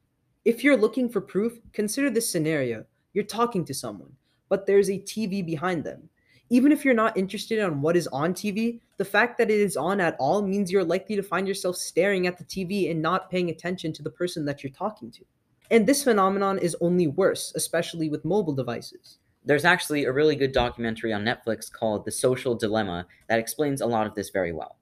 If 0.44 0.64
you're 0.64 0.78
looking 0.78 1.10
for 1.10 1.22
proof, 1.22 1.60
consider 1.72 2.10
this 2.10 2.30
scenario. 2.30 2.86
You're 3.14 3.24
talking 3.24 3.64
to 3.66 3.74
someone, 3.74 4.14
but 4.50 4.66
there's 4.66 4.90
a 4.90 5.00
TV 5.00 5.46
behind 5.46 5.84
them 5.84 6.10
even 6.50 6.72
if 6.72 6.86
you're 6.86 6.94
not 6.94 7.18
interested 7.18 7.60
on 7.60 7.82
what 7.82 7.96
is 7.96 8.08
on 8.08 8.34
TV, 8.34 8.80
the 8.98 9.06
fact 9.06 9.38
that 9.38 9.50
it 9.50 9.60
is 9.60 9.76
on 9.76 10.00
at 10.00 10.16
all 10.20 10.42
means 10.42 10.72
you're 10.72 10.84
likely 10.84 11.16
to 11.16 11.24
find 11.24 11.48
yourself 11.48 11.76
staring 11.76 12.28
at 12.28 12.38
the 12.38 12.44
TV 12.44 12.92
and 12.92 13.02
not 13.02 13.30
paying 13.32 13.50
attention 13.50 13.92
to 13.94 14.04
the 14.04 14.10
person 14.10 14.46
that 14.46 14.64
you're 14.64 14.72
talking 14.72 15.12
to. 15.12 15.26
And 15.72 15.88
this 15.88 16.04
phenomenon 16.04 16.60
is 16.60 16.78
only 16.80 17.08
worse, 17.08 17.52
especially 17.56 18.10
with 18.10 18.24
mobile 18.24 18.54
devices. 18.54 19.18
There's 19.44 19.66
actually 19.66 20.06
a 20.06 20.12
really 20.12 20.36
good 20.36 20.52
documentary 20.52 21.14
on 21.14 21.24
Netflix 21.24 21.72
called 21.72 22.06
The 22.06 22.12
Social 22.12 22.56
Dilemma 22.56 23.08
that 23.28 23.40
explains 23.40 23.82
a 23.82 23.88
lot 23.88 24.08
of 24.08 24.16
this 24.16 24.30
very 24.30 24.52
well. 24.52 24.78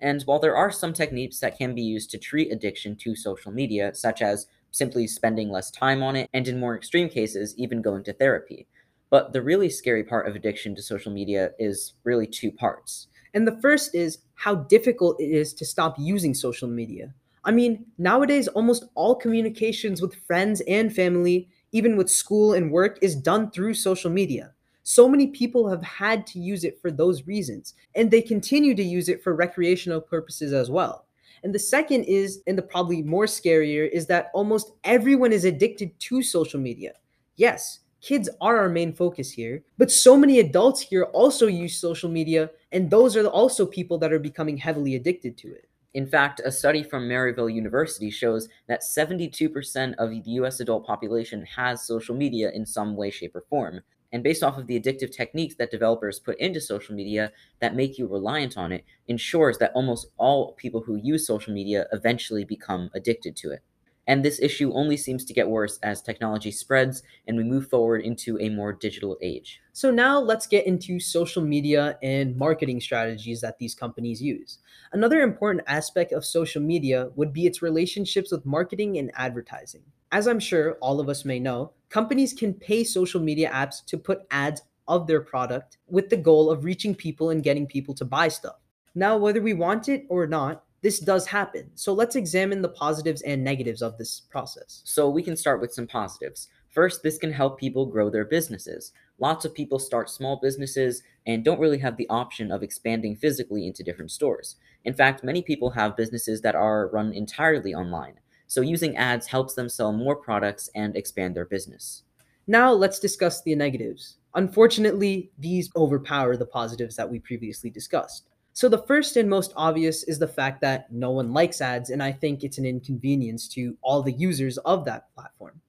And 0.00 0.22
while 0.22 0.40
there 0.40 0.56
are 0.56 0.72
some 0.72 0.92
techniques 0.92 1.38
that 1.40 1.56
can 1.56 1.74
be 1.74 1.82
used 1.82 2.10
to 2.10 2.18
treat 2.18 2.52
addiction 2.52 2.96
to 2.96 3.14
social 3.14 3.52
media, 3.52 3.94
such 3.94 4.20
as 4.20 4.48
simply 4.70 5.06
spending 5.06 5.50
less 5.50 5.70
time 5.70 6.02
on 6.02 6.16
it, 6.16 6.28
and 6.32 6.48
in 6.48 6.58
more 6.58 6.76
extreme 6.76 7.08
cases, 7.08 7.54
even 7.56 7.82
going 7.82 8.02
to 8.04 8.12
therapy, 8.12 8.66
but 9.12 9.34
the 9.34 9.42
really 9.42 9.68
scary 9.68 10.02
part 10.02 10.26
of 10.26 10.34
addiction 10.34 10.74
to 10.74 10.80
social 10.80 11.12
media 11.12 11.50
is 11.58 11.92
really 12.02 12.26
two 12.26 12.50
parts. 12.50 13.08
And 13.34 13.46
the 13.46 13.60
first 13.60 13.94
is 13.94 14.20
how 14.36 14.54
difficult 14.54 15.20
it 15.20 15.30
is 15.30 15.52
to 15.52 15.66
stop 15.66 15.96
using 15.98 16.32
social 16.32 16.66
media. 16.66 17.12
I 17.44 17.50
mean, 17.50 17.84
nowadays, 17.98 18.48
almost 18.48 18.86
all 18.94 19.14
communications 19.14 20.00
with 20.00 20.14
friends 20.26 20.62
and 20.66 20.94
family, 20.96 21.50
even 21.72 21.98
with 21.98 22.08
school 22.08 22.54
and 22.54 22.72
work, 22.72 22.98
is 23.02 23.14
done 23.14 23.50
through 23.50 23.74
social 23.74 24.10
media. 24.10 24.54
So 24.82 25.06
many 25.06 25.26
people 25.26 25.68
have 25.68 25.82
had 25.82 26.26
to 26.28 26.38
use 26.38 26.64
it 26.64 26.80
for 26.80 26.90
those 26.90 27.26
reasons, 27.26 27.74
and 27.94 28.10
they 28.10 28.22
continue 28.22 28.74
to 28.74 28.82
use 28.82 29.10
it 29.10 29.22
for 29.22 29.34
recreational 29.34 30.00
purposes 30.00 30.54
as 30.54 30.70
well. 30.70 31.04
And 31.44 31.54
the 31.54 31.58
second 31.58 32.04
is, 32.04 32.40
and 32.46 32.56
the 32.56 32.62
probably 32.62 33.02
more 33.02 33.26
scarier, 33.26 33.90
is 33.90 34.06
that 34.06 34.30
almost 34.32 34.72
everyone 34.84 35.34
is 35.34 35.44
addicted 35.44 36.00
to 36.00 36.22
social 36.22 36.60
media. 36.60 36.92
Yes, 37.36 37.80
kids 38.02 38.28
are 38.40 38.58
our 38.58 38.68
main 38.68 38.92
focus 38.92 39.30
here, 39.30 39.62
but 39.78 39.90
so 39.90 40.16
many 40.16 40.40
adults 40.40 40.80
here 40.80 41.04
also 41.04 41.46
use 41.46 41.78
social 41.78 42.10
media, 42.10 42.50
and 42.72 42.90
those 42.90 43.16
are 43.16 43.26
also 43.28 43.64
people 43.64 43.96
that 43.98 44.12
are 44.12 44.18
becoming 44.18 44.56
heavily 44.56 44.96
addicted 44.96 45.38
to 45.38 45.48
it. 45.48 45.68
In 45.94 46.06
fact, 46.06 46.40
a 46.44 46.50
study 46.50 46.82
from 46.82 47.08
Maryville 47.08 47.52
University 47.52 48.10
shows 48.10 48.48
that 48.66 48.82
72% 48.82 49.94
of 49.98 50.10
the 50.10 50.22
US 50.24 50.58
adult 50.58 50.86
population 50.86 51.44
has 51.44 51.86
social 51.86 52.14
media 52.14 52.50
in 52.50 52.66
some 52.66 52.96
way, 52.96 53.10
shape, 53.10 53.36
or 53.36 53.44
form. 53.48 53.80
And 54.10 54.22
based 54.22 54.42
off 54.42 54.58
of 54.58 54.66
the 54.66 54.78
addictive 54.78 55.14
techniques 55.14 55.54
that 55.56 55.70
developers 55.70 56.18
put 56.18 56.38
into 56.38 56.60
social 56.60 56.94
media 56.94 57.32
that 57.60 57.76
make 57.76 57.98
you 57.98 58.06
reliant 58.06 58.58
on 58.58 58.72
it, 58.72 58.84
ensures 59.06 59.58
that 59.58 59.72
almost 59.74 60.08
all 60.18 60.52
people 60.54 60.80
who 60.80 60.96
use 60.96 61.26
social 61.26 61.52
media 61.52 61.86
eventually 61.92 62.44
become 62.44 62.90
addicted 62.94 63.36
to 63.36 63.52
it. 63.52 63.62
And 64.06 64.24
this 64.24 64.40
issue 64.40 64.72
only 64.72 64.96
seems 64.96 65.24
to 65.24 65.32
get 65.32 65.48
worse 65.48 65.78
as 65.82 66.02
technology 66.02 66.50
spreads 66.50 67.02
and 67.26 67.36
we 67.36 67.44
move 67.44 67.68
forward 67.68 68.04
into 68.04 68.38
a 68.40 68.48
more 68.48 68.72
digital 68.72 69.16
age. 69.22 69.60
So, 69.72 69.90
now 69.90 70.18
let's 70.18 70.46
get 70.46 70.66
into 70.66 70.98
social 70.98 71.42
media 71.42 71.98
and 72.02 72.36
marketing 72.36 72.80
strategies 72.80 73.40
that 73.42 73.58
these 73.58 73.74
companies 73.74 74.20
use. 74.20 74.58
Another 74.92 75.20
important 75.20 75.64
aspect 75.66 76.12
of 76.12 76.24
social 76.24 76.60
media 76.60 77.10
would 77.14 77.32
be 77.32 77.46
its 77.46 77.62
relationships 77.62 78.32
with 78.32 78.44
marketing 78.44 78.98
and 78.98 79.12
advertising. 79.14 79.82
As 80.10 80.26
I'm 80.26 80.40
sure 80.40 80.72
all 80.82 81.00
of 81.00 81.08
us 81.08 81.24
may 81.24 81.38
know, 81.38 81.72
companies 81.88 82.32
can 82.32 82.52
pay 82.52 82.84
social 82.84 83.20
media 83.20 83.50
apps 83.50 83.84
to 83.86 83.96
put 83.96 84.26
ads 84.30 84.62
of 84.88 85.06
their 85.06 85.20
product 85.20 85.78
with 85.86 86.10
the 86.10 86.16
goal 86.16 86.50
of 86.50 86.64
reaching 86.64 86.94
people 86.94 87.30
and 87.30 87.42
getting 87.42 87.66
people 87.66 87.94
to 87.94 88.04
buy 88.04 88.28
stuff. 88.28 88.56
Now, 88.94 89.16
whether 89.16 89.40
we 89.40 89.54
want 89.54 89.88
it 89.88 90.04
or 90.10 90.26
not, 90.26 90.64
this 90.82 90.98
does 90.98 91.26
happen. 91.26 91.70
So 91.74 91.92
let's 91.92 92.16
examine 92.16 92.60
the 92.60 92.68
positives 92.68 93.22
and 93.22 93.42
negatives 93.42 93.82
of 93.82 93.96
this 93.98 94.20
process. 94.20 94.82
So 94.84 95.08
we 95.08 95.22
can 95.22 95.36
start 95.36 95.60
with 95.60 95.72
some 95.72 95.86
positives. 95.86 96.48
First, 96.70 97.02
this 97.02 97.18
can 97.18 97.32
help 97.32 97.58
people 97.58 97.86
grow 97.86 98.10
their 98.10 98.24
businesses. 98.24 98.92
Lots 99.18 99.44
of 99.44 99.54
people 99.54 99.78
start 99.78 100.10
small 100.10 100.40
businesses 100.42 101.02
and 101.26 101.44
don't 101.44 101.60
really 101.60 101.78
have 101.78 101.96
the 101.96 102.08
option 102.08 102.50
of 102.50 102.62
expanding 102.62 103.14
physically 103.14 103.66
into 103.66 103.84
different 103.84 104.10
stores. 104.10 104.56
In 104.84 104.92
fact, 104.92 105.22
many 105.22 105.42
people 105.42 105.70
have 105.70 105.96
businesses 105.96 106.40
that 106.40 106.56
are 106.56 106.88
run 106.88 107.12
entirely 107.12 107.74
online. 107.74 108.14
so 108.52 108.60
using 108.60 108.94
ads 108.98 109.28
helps 109.28 109.54
them 109.54 109.66
sell 109.66 109.94
more 109.94 110.14
products 110.14 110.68
and 110.74 110.94
expand 110.94 111.34
their 111.34 111.46
business. 111.46 112.02
Now 112.46 112.70
let's 112.70 112.98
discuss 112.98 113.40
the 113.40 113.54
negatives. 113.54 114.18
Unfortunately, 114.34 115.30
these 115.38 115.70
overpower 115.74 116.36
the 116.36 116.44
positives 116.44 116.96
that 116.96 117.10
we 117.10 117.18
previously 117.18 117.70
discussed. 117.70 118.28
So, 118.54 118.68
the 118.68 118.82
first 118.86 119.16
and 119.16 119.30
most 119.30 119.54
obvious 119.56 120.02
is 120.04 120.18
the 120.18 120.28
fact 120.28 120.60
that 120.60 120.92
no 120.92 121.10
one 121.10 121.32
likes 121.32 121.62
ads, 121.62 121.88
and 121.88 122.02
I 122.02 122.12
think 122.12 122.44
it's 122.44 122.58
an 122.58 122.66
inconvenience 122.66 123.48
to 123.48 123.78
all 123.80 124.02
the 124.02 124.12
users 124.12 124.58
of 124.58 124.84
that 124.84 125.12
platform. 125.14 125.62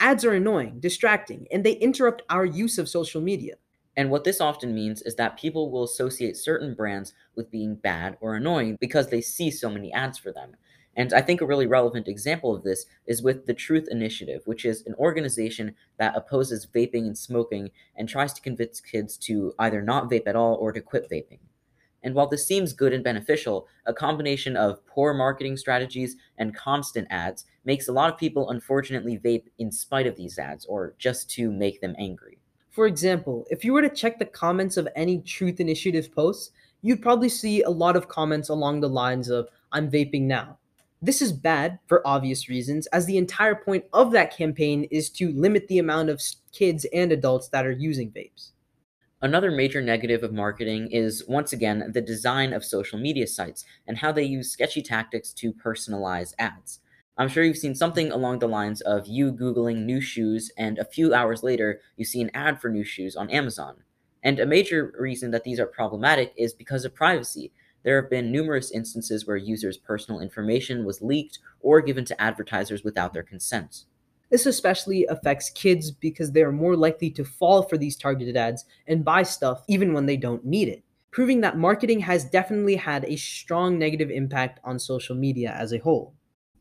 Ads 0.00 0.24
are 0.24 0.32
annoying, 0.32 0.80
distracting, 0.80 1.46
and 1.52 1.64
they 1.64 1.74
interrupt 1.74 2.22
our 2.28 2.44
use 2.44 2.78
of 2.78 2.88
social 2.88 3.20
media. 3.20 3.54
And 3.96 4.10
what 4.10 4.24
this 4.24 4.40
often 4.40 4.74
means 4.74 5.02
is 5.02 5.14
that 5.14 5.38
people 5.38 5.70
will 5.70 5.84
associate 5.84 6.36
certain 6.36 6.74
brands 6.74 7.14
with 7.34 7.50
being 7.50 7.76
bad 7.76 8.18
or 8.20 8.34
annoying 8.34 8.76
because 8.80 9.08
they 9.08 9.20
see 9.20 9.50
so 9.50 9.70
many 9.70 9.92
ads 9.92 10.18
for 10.18 10.32
them. 10.32 10.56
And 10.96 11.12
I 11.12 11.22
think 11.22 11.40
a 11.40 11.46
really 11.46 11.66
relevant 11.66 12.08
example 12.08 12.54
of 12.54 12.62
this 12.62 12.86
is 13.06 13.22
with 13.22 13.46
the 13.46 13.54
Truth 13.54 13.88
Initiative, 13.90 14.42
which 14.46 14.64
is 14.64 14.82
an 14.86 14.94
organization 14.94 15.74
that 15.98 16.16
opposes 16.16 16.66
vaping 16.66 17.06
and 17.06 17.16
smoking 17.16 17.70
and 17.96 18.08
tries 18.08 18.32
to 18.32 18.42
convince 18.42 18.80
kids 18.80 19.16
to 19.18 19.54
either 19.58 19.80
not 19.80 20.10
vape 20.10 20.26
at 20.26 20.36
all 20.36 20.56
or 20.56 20.72
to 20.72 20.80
quit 20.80 21.08
vaping. 21.10 21.38
And 22.06 22.14
while 22.14 22.28
this 22.28 22.46
seems 22.46 22.72
good 22.72 22.92
and 22.92 23.02
beneficial, 23.02 23.66
a 23.84 23.92
combination 23.92 24.56
of 24.56 24.86
poor 24.86 25.12
marketing 25.12 25.56
strategies 25.56 26.14
and 26.38 26.54
constant 26.54 27.08
ads 27.10 27.46
makes 27.64 27.88
a 27.88 27.92
lot 27.92 28.12
of 28.12 28.16
people 28.16 28.50
unfortunately 28.50 29.18
vape 29.18 29.46
in 29.58 29.72
spite 29.72 30.06
of 30.06 30.14
these 30.14 30.38
ads 30.38 30.64
or 30.66 30.94
just 30.98 31.28
to 31.30 31.50
make 31.50 31.80
them 31.80 31.96
angry. 31.98 32.38
For 32.70 32.86
example, 32.86 33.44
if 33.50 33.64
you 33.64 33.72
were 33.72 33.82
to 33.82 33.88
check 33.88 34.20
the 34.20 34.24
comments 34.24 34.76
of 34.76 34.86
any 34.94 35.18
Truth 35.20 35.58
Initiative 35.58 36.14
posts, 36.14 36.52
you'd 36.80 37.02
probably 37.02 37.28
see 37.28 37.62
a 37.62 37.70
lot 37.70 37.96
of 37.96 38.06
comments 38.06 38.50
along 38.50 38.82
the 38.82 38.88
lines 38.88 39.28
of, 39.28 39.48
I'm 39.72 39.90
vaping 39.90 40.22
now. 40.22 40.58
This 41.02 41.20
is 41.20 41.32
bad 41.32 41.80
for 41.88 42.06
obvious 42.06 42.48
reasons, 42.48 42.86
as 42.88 43.06
the 43.06 43.18
entire 43.18 43.56
point 43.56 43.84
of 43.92 44.12
that 44.12 44.36
campaign 44.36 44.84
is 44.92 45.10
to 45.10 45.32
limit 45.32 45.66
the 45.66 45.80
amount 45.80 46.10
of 46.10 46.22
kids 46.52 46.86
and 46.92 47.10
adults 47.10 47.48
that 47.48 47.66
are 47.66 47.72
using 47.72 48.12
vapes. 48.12 48.52
Another 49.22 49.50
major 49.50 49.80
negative 49.80 50.22
of 50.22 50.34
marketing 50.34 50.88
is, 50.90 51.26
once 51.26 51.50
again, 51.54 51.90
the 51.94 52.02
design 52.02 52.52
of 52.52 52.62
social 52.62 52.98
media 52.98 53.26
sites 53.26 53.64
and 53.86 53.96
how 53.96 54.12
they 54.12 54.24
use 54.24 54.50
sketchy 54.50 54.82
tactics 54.82 55.32
to 55.32 55.54
personalize 55.54 56.34
ads. 56.38 56.80
I'm 57.16 57.28
sure 57.28 57.42
you've 57.42 57.56
seen 57.56 57.74
something 57.74 58.12
along 58.12 58.40
the 58.40 58.46
lines 58.46 58.82
of 58.82 59.06
you 59.06 59.32
Googling 59.32 59.86
new 59.86 60.02
shoes, 60.02 60.52
and 60.58 60.78
a 60.78 60.84
few 60.84 61.14
hours 61.14 61.42
later, 61.42 61.80
you 61.96 62.04
see 62.04 62.20
an 62.20 62.30
ad 62.34 62.60
for 62.60 62.68
new 62.68 62.84
shoes 62.84 63.16
on 63.16 63.30
Amazon. 63.30 63.76
And 64.22 64.38
a 64.38 64.44
major 64.44 64.92
reason 64.98 65.30
that 65.30 65.44
these 65.44 65.58
are 65.58 65.66
problematic 65.66 66.34
is 66.36 66.52
because 66.52 66.84
of 66.84 66.94
privacy. 66.94 67.52
There 67.84 67.98
have 67.98 68.10
been 68.10 68.30
numerous 68.30 68.70
instances 68.70 69.26
where 69.26 69.38
users' 69.38 69.78
personal 69.78 70.20
information 70.20 70.84
was 70.84 71.00
leaked 71.00 71.38
or 71.60 71.80
given 71.80 72.04
to 72.04 72.20
advertisers 72.20 72.84
without 72.84 73.14
their 73.14 73.22
consent. 73.22 73.86
This 74.30 74.46
especially 74.46 75.06
affects 75.06 75.50
kids 75.50 75.90
because 75.90 76.32
they 76.32 76.42
are 76.42 76.52
more 76.52 76.76
likely 76.76 77.10
to 77.10 77.24
fall 77.24 77.62
for 77.62 77.78
these 77.78 77.96
targeted 77.96 78.36
ads 78.36 78.64
and 78.86 79.04
buy 79.04 79.22
stuff 79.22 79.62
even 79.68 79.92
when 79.92 80.06
they 80.06 80.16
don't 80.16 80.44
need 80.44 80.68
it, 80.68 80.82
proving 81.10 81.40
that 81.42 81.58
marketing 81.58 82.00
has 82.00 82.24
definitely 82.24 82.76
had 82.76 83.04
a 83.04 83.16
strong 83.16 83.78
negative 83.78 84.10
impact 84.10 84.58
on 84.64 84.78
social 84.78 85.14
media 85.14 85.54
as 85.56 85.72
a 85.72 85.78
whole. 85.78 86.14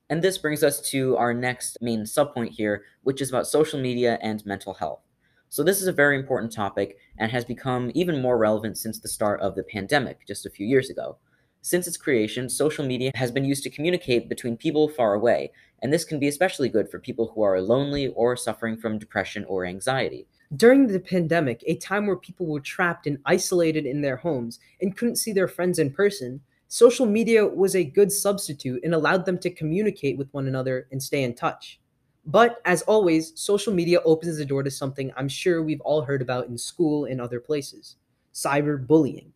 And 0.10 0.22
this 0.22 0.38
brings 0.38 0.64
us 0.64 0.80
to 0.92 1.18
our 1.18 1.34
next 1.34 1.78
main 1.82 2.02
subpoint 2.02 2.50
here, 2.50 2.84
which 3.02 3.22
is 3.22 3.30
about 3.30 3.48
social 3.48 3.80
media 3.82 4.20
and 4.22 4.46
mental 4.46 4.76
health. 4.76 5.02
So, 5.50 5.64
this 5.64 5.82
is 5.82 5.88
a 5.88 5.94
very 5.94 6.20
important 6.20 6.52
topic 6.52 6.98
and 7.18 7.32
has 7.32 7.46
become 7.46 7.92
even 7.96 8.22
more 8.22 8.38
relevant 8.38 8.78
since 8.78 9.00
the 9.00 9.08
start 9.08 9.42
of 9.42 9.56
the 9.56 9.64
pandemic 9.64 10.28
just 10.28 10.46
a 10.46 10.50
few 10.50 10.68
years 10.68 10.90
ago. 10.90 11.18
Since 11.66 11.88
its 11.88 11.98
creation, 11.98 12.48
social 12.48 12.86
media 12.86 13.10
has 13.16 13.32
been 13.32 13.44
used 13.44 13.64
to 13.64 13.72
communicate 13.72 14.30
between 14.30 14.56
people 14.56 14.88
far 14.88 15.16
away, 15.16 15.52
and 15.82 15.92
this 15.92 16.06
can 16.06 16.20
be 16.20 16.28
especially 16.28 16.70
good 16.70 16.92
for 16.92 17.00
people 17.00 17.32
who 17.34 17.42
are 17.42 17.60
lonely 17.60 18.10
or 18.10 18.38
suffering 18.38 18.78
from 18.78 19.00
depression 19.00 19.44
or 19.46 19.66
anxiety. 19.66 20.28
During 20.56 20.86
the 20.86 21.00
pandemic, 21.00 21.64
a 21.66 21.76
time 21.78 22.06
where 22.06 22.18
people 22.18 22.46
were 22.46 22.60
trapped 22.60 23.08
and 23.08 23.18
isolated 23.26 23.88
in 23.88 24.02
their 24.02 24.18
homes 24.18 24.60
and 24.80 24.96
couldn't 24.96 25.16
see 25.16 25.34
their 25.34 25.48
friends 25.48 25.80
in 25.80 25.92
person, 25.92 26.40
social 26.68 27.08
media 27.08 27.48
was 27.48 27.76
a 27.76 27.84
good 27.84 28.12
substitute 28.12 28.84
and 28.84 28.94
allowed 28.94 29.26
them 29.26 29.40
to 29.40 29.50
communicate 29.50 30.20
with 30.20 30.32
one 30.36 30.48
another 30.48 30.86
and 30.92 31.02
stay 31.02 31.24
in 31.24 31.34
touch. 31.34 31.80
But 32.28 32.62
as 32.66 32.84
always, 32.84 33.34
social 33.34 33.74
media 33.74 34.02
opens 34.06 34.38
the 34.38 34.46
door 34.46 34.62
to 34.62 34.70
something 34.70 35.12
I'm 35.18 35.30
sure 35.30 35.64
we've 35.64 35.82
all 35.82 36.04
heard 36.04 36.22
about 36.22 36.46
in 36.46 36.60
school 36.60 37.06
and 37.06 37.20
other 37.20 37.40
places 37.40 37.96
cyberbullying. 38.36 39.32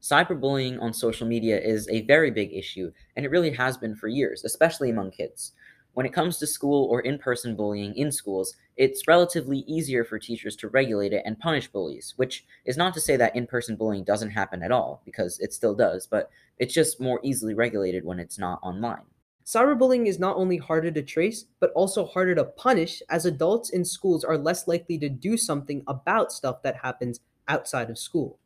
Cyberbullying 0.00 0.80
on 0.80 0.92
social 0.92 1.26
media 1.26 1.60
is 1.60 1.88
a 1.88 2.02
very 2.02 2.30
big 2.30 2.52
issue, 2.52 2.92
and 3.16 3.26
it 3.26 3.30
really 3.30 3.50
has 3.50 3.76
been 3.76 3.96
for 3.96 4.06
years, 4.06 4.44
especially 4.44 4.90
among 4.90 5.10
kids. 5.10 5.52
When 5.94 6.06
it 6.06 6.12
comes 6.12 6.38
to 6.38 6.46
school 6.46 6.86
or 6.88 7.00
in 7.00 7.18
person 7.18 7.56
bullying 7.56 7.96
in 7.96 8.12
schools, 8.12 8.54
it's 8.76 9.08
relatively 9.08 9.64
easier 9.66 10.04
for 10.04 10.18
teachers 10.18 10.54
to 10.56 10.68
regulate 10.68 11.12
it 11.12 11.24
and 11.26 11.36
punish 11.40 11.66
bullies, 11.66 12.14
which 12.16 12.44
is 12.64 12.76
not 12.76 12.94
to 12.94 13.00
say 13.00 13.16
that 13.16 13.34
in 13.34 13.48
person 13.48 13.74
bullying 13.74 14.04
doesn't 14.04 14.30
happen 14.30 14.62
at 14.62 14.70
all, 14.70 15.02
because 15.04 15.40
it 15.40 15.52
still 15.52 15.74
does, 15.74 16.06
but 16.06 16.30
it's 16.58 16.74
just 16.74 17.00
more 17.00 17.18
easily 17.24 17.54
regulated 17.54 18.04
when 18.04 18.20
it's 18.20 18.38
not 18.38 18.60
online. 18.62 19.02
Cyberbullying 19.44 20.06
is 20.06 20.20
not 20.20 20.36
only 20.36 20.58
harder 20.58 20.92
to 20.92 21.02
trace, 21.02 21.46
but 21.58 21.72
also 21.72 22.06
harder 22.06 22.36
to 22.36 22.44
punish, 22.44 23.02
as 23.08 23.26
adults 23.26 23.70
in 23.70 23.84
schools 23.84 24.22
are 24.22 24.38
less 24.38 24.68
likely 24.68 24.98
to 24.98 25.08
do 25.08 25.36
something 25.36 25.82
about 25.88 26.30
stuff 26.30 26.62
that 26.62 26.76
happens 26.76 27.18
outside 27.48 27.90
of 27.90 27.98
school. 27.98 28.38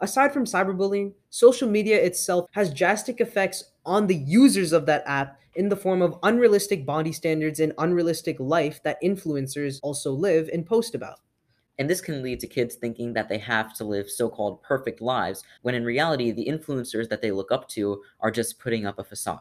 Aside 0.00 0.32
from 0.32 0.44
cyberbullying, 0.44 1.14
social 1.30 1.68
media 1.68 2.02
itself 2.02 2.48
has 2.52 2.72
drastic 2.72 3.20
effects 3.20 3.72
on 3.86 4.06
the 4.06 4.16
users 4.16 4.72
of 4.72 4.86
that 4.86 5.02
app 5.06 5.40
in 5.54 5.68
the 5.68 5.76
form 5.76 6.02
of 6.02 6.18
unrealistic 6.22 6.84
body 6.84 7.12
standards 7.12 7.60
and 7.60 7.72
unrealistic 7.78 8.38
life 8.40 8.82
that 8.82 9.02
influencers 9.02 9.78
also 9.82 10.10
live 10.12 10.50
and 10.52 10.66
post 10.66 10.94
about. 10.94 11.20
And 11.78 11.90
this 11.90 12.00
can 12.00 12.22
lead 12.22 12.40
to 12.40 12.46
kids 12.46 12.76
thinking 12.76 13.12
that 13.14 13.28
they 13.28 13.38
have 13.38 13.74
to 13.74 13.84
live 13.84 14.08
so 14.08 14.28
called 14.28 14.62
perfect 14.62 15.00
lives, 15.00 15.42
when 15.62 15.74
in 15.74 15.84
reality, 15.84 16.30
the 16.30 16.46
influencers 16.46 17.08
that 17.08 17.20
they 17.20 17.32
look 17.32 17.50
up 17.50 17.68
to 17.70 18.02
are 18.20 18.30
just 18.30 18.58
putting 18.58 18.86
up 18.86 18.98
a 18.98 19.04
facade. 19.04 19.40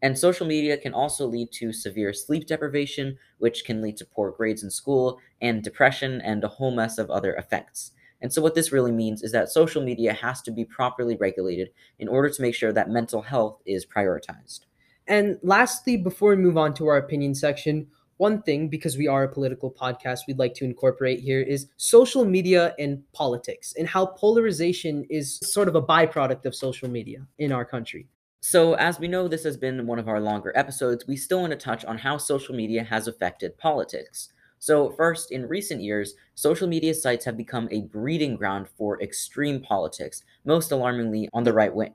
And 0.00 0.16
social 0.16 0.46
media 0.46 0.76
can 0.76 0.94
also 0.94 1.26
lead 1.26 1.50
to 1.52 1.72
severe 1.72 2.12
sleep 2.12 2.46
deprivation, 2.46 3.18
which 3.38 3.64
can 3.64 3.82
lead 3.82 3.96
to 3.96 4.04
poor 4.04 4.30
grades 4.30 4.62
in 4.62 4.70
school, 4.70 5.18
and 5.40 5.62
depression, 5.62 6.20
and 6.20 6.44
a 6.44 6.48
whole 6.48 6.70
mess 6.70 6.98
of 6.98 7.10
other 7.10 7.34
effects. 7.34 7.90
And 8.20 8.32
so, 8.32 8.42
what 8.42 8.54
this 8.54 8.72
really 8.72 8.92
means 8.92 9.22
is 9.22 9.32
that 9.32 9.48
social 9.48 9.82
media 9.82 10.12
has 10.12 10.42
to 10.42 10.50
be 10.50 10.64
properly 10.64 11.16
regulated 11.16 11.70
in 11.98 12.08
order 12.08 12.28
to 12.28 12.42
make 12.42 12.54
sure 12.54 12.72
that 12.72 12.90
mental 12.90 13.22
health 13.22 13.60
is 13.64 13.86
prioritized. 13.86 14.60
And 15.06 15.38
lastly, 15.42 15.96
before 15.96 16.30
we 16.30 16.42
move 16.42 16.56
on 16.56 16.74
to 16.74 16.86
our 16.88 16.96
opinion 16.96 17.34
section, 17.34 17.86
one 18.18 18.42
thing, 18.42 18.68
because 18.68 18.96
we 18.96 19.06
are 19.06 19.22
a 19.22 19.32
political 19.32 19.70
podcast, 19.70 20.20
we'd 20.26 20.38
like 20.38 20.54
to 20.54 20.64
incorporate 20.64 21.20
here 21.20 21.40
is 21.40 21.68
social 21.76 22.24
media 22.24 22.74
and 22.78 23.02
politics 23.12 23.74
and 23.78 23.86
how 23.88 24.06
polarization 24.06 25.06
is 25.08 25.38
sort 25.42 25.68
of 25.68 25.76
a 25.76 25.82
byproduct 25.82 26.44
of 26.44 26.54
social 26.54 26.88
media 26.88 27.26
in 27.38 27.52
our 27.52 27.64
country. 27.64 28.08
So, 28.40 28.74
as 28.74 29.00
we 29.00 29.08
know, 29.08 29.28
this 29.28 29.44
has 29.44 29.56
been 29.56 29.86
one 29.86 29.98
of 29.98 30.08
our 30.08 30.20
longer 30.20 30.52
episodes, 30.54 31.06
we 31.06 31.16
still 31.16 31.40
want 31.40 31.52
to 31.52 31.56
touch 31.56 31.84
on 31.84 31.98
how 31.98 32.18
social 32.18 32.54
media 32.54 32.84
has 32.84 33.08
affected 33.08 33.56
politics. 33.58 34.32
So, 34.58 34.90
first, 34.90 35.30
in 35.30 35.48
recent 35.48 35.82
years, 35.82 36.14
social 36.34 36.66
media 36.66 36.94
sites 36.94 37.24
have 37.24 37.36
become 37.36 37.68
a 37.70 37.82
breeding 37.82 38.36
ground 38.36 38.68
for 38.76 39.00
extreme 39.00 39.60
politics, 39.60 40.24
most 40.44 40.72
alarmingly 40.72 41.28
on 41.32 41.44
the 41.44 41.52
right 41.52 41.74
wing. 41.74 41.94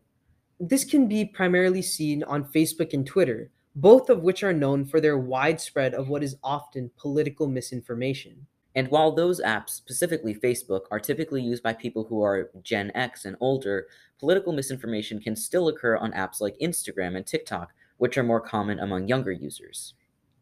This 0.60 0.86
can 0.86 1.08
be 1.08 1.26
primarily 1.26 1.82
seen 1.82 2.24
on 2.24 2.46
Facebook 2.46 2.94
and 2.94 3.06
Twitter, 3.06 3.52
both 3.76 4.10
of 4.10 4.22
which 4.22 4.44
are 4.44 4.54
known 4.54 4.86
for 4.86 5.02
their 5.02 5.18
widespread 5.18 5.94
of 5.94 6.08
what 6.08 6.24
is 6.24 6.38
often 6.44 6.92
political 6.98 7.48
misinformation. 7.48 8.48
And 8.76 8.88
while 8.88 9.12
those 9.12 9.42
apps, 9.42 9.72
specifically 9.72 10.34
Facebook, 10.34 10.84
are 10.90 11.00
typically 11.00 11.42
used 11.42 11.64
by 11.64 11.74
people 11.74 12.06
who 12.06 12.24
are 12.24 12.50
Gen 12.64 12.92
X 12.96 13.26
and 13.26 13.36
older, 13.40 13.88
political 14.20 14.54
misinformation 14.54 15.20
can 15.20 15.36
still 15.36 15.68
occur 15.68 15.98
on 15.98 16.14
apps 16.14 16.40
like 16.40 16.58
Instagram 16.60 17.16
and 17.16 17.26
TikTok, 17.26 17.74
which 17.98 18.18
are 18.18 18.24
more 18.24 18.42
common 18.42 18.80
among 18.80 19.08
younger 19.08 19.32
users. 19.32 19.94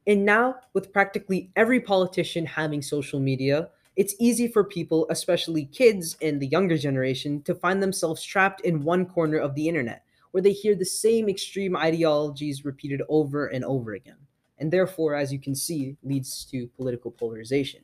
And 0.08 0.26
now, 0.26 0.56
with 0.74 0.92
practically 0.92 1.52
every 1.56 1.80
politician 1.80 2.46
having 2.46 2.82
social 2.82 3.20
media, 3.20 3.70
it's 3.96 4.16
easy 4.20 4.48
for 4.48 4.64
people, 4.64 5.06
especially 5.10 5.66
kids 5.66 6.18
and 6.22 6.42
the 6.42 6.48
younger 6.48 6.78
generation, 6.78 7.42
to 7.44 7.54
find 7.54 7.84
themselves 7.84 8.24
trapped 8.24 8.62
in 8.62 8.84
one 8.84 9.06
corner 9.06 9.38
of 9.38 9.54
the 9.54 9.68
internet 9.68 10.04
where 10.32 10.42
they 10.42 10.54
hear 10.54 10.76
the 10.76 10.86
same 10.86 11.30
extreme 11.30 11.76
ideologies 11.76 12.66
repeated 12.66 13.02
over 13.10 13.48
and 13.48 13.64
over 13.66 13.94
again. 13.94 14.18
And 14.58 14.72
therefore, 14.72 15.16
as 15.16 15.32
you 15.32 15.40
can 15.40 15.56
see, 15.56 15.98
leads 16.04 16.46
to 16.46 16.68
political 16.68 17.12
polarization. 17.12 17.82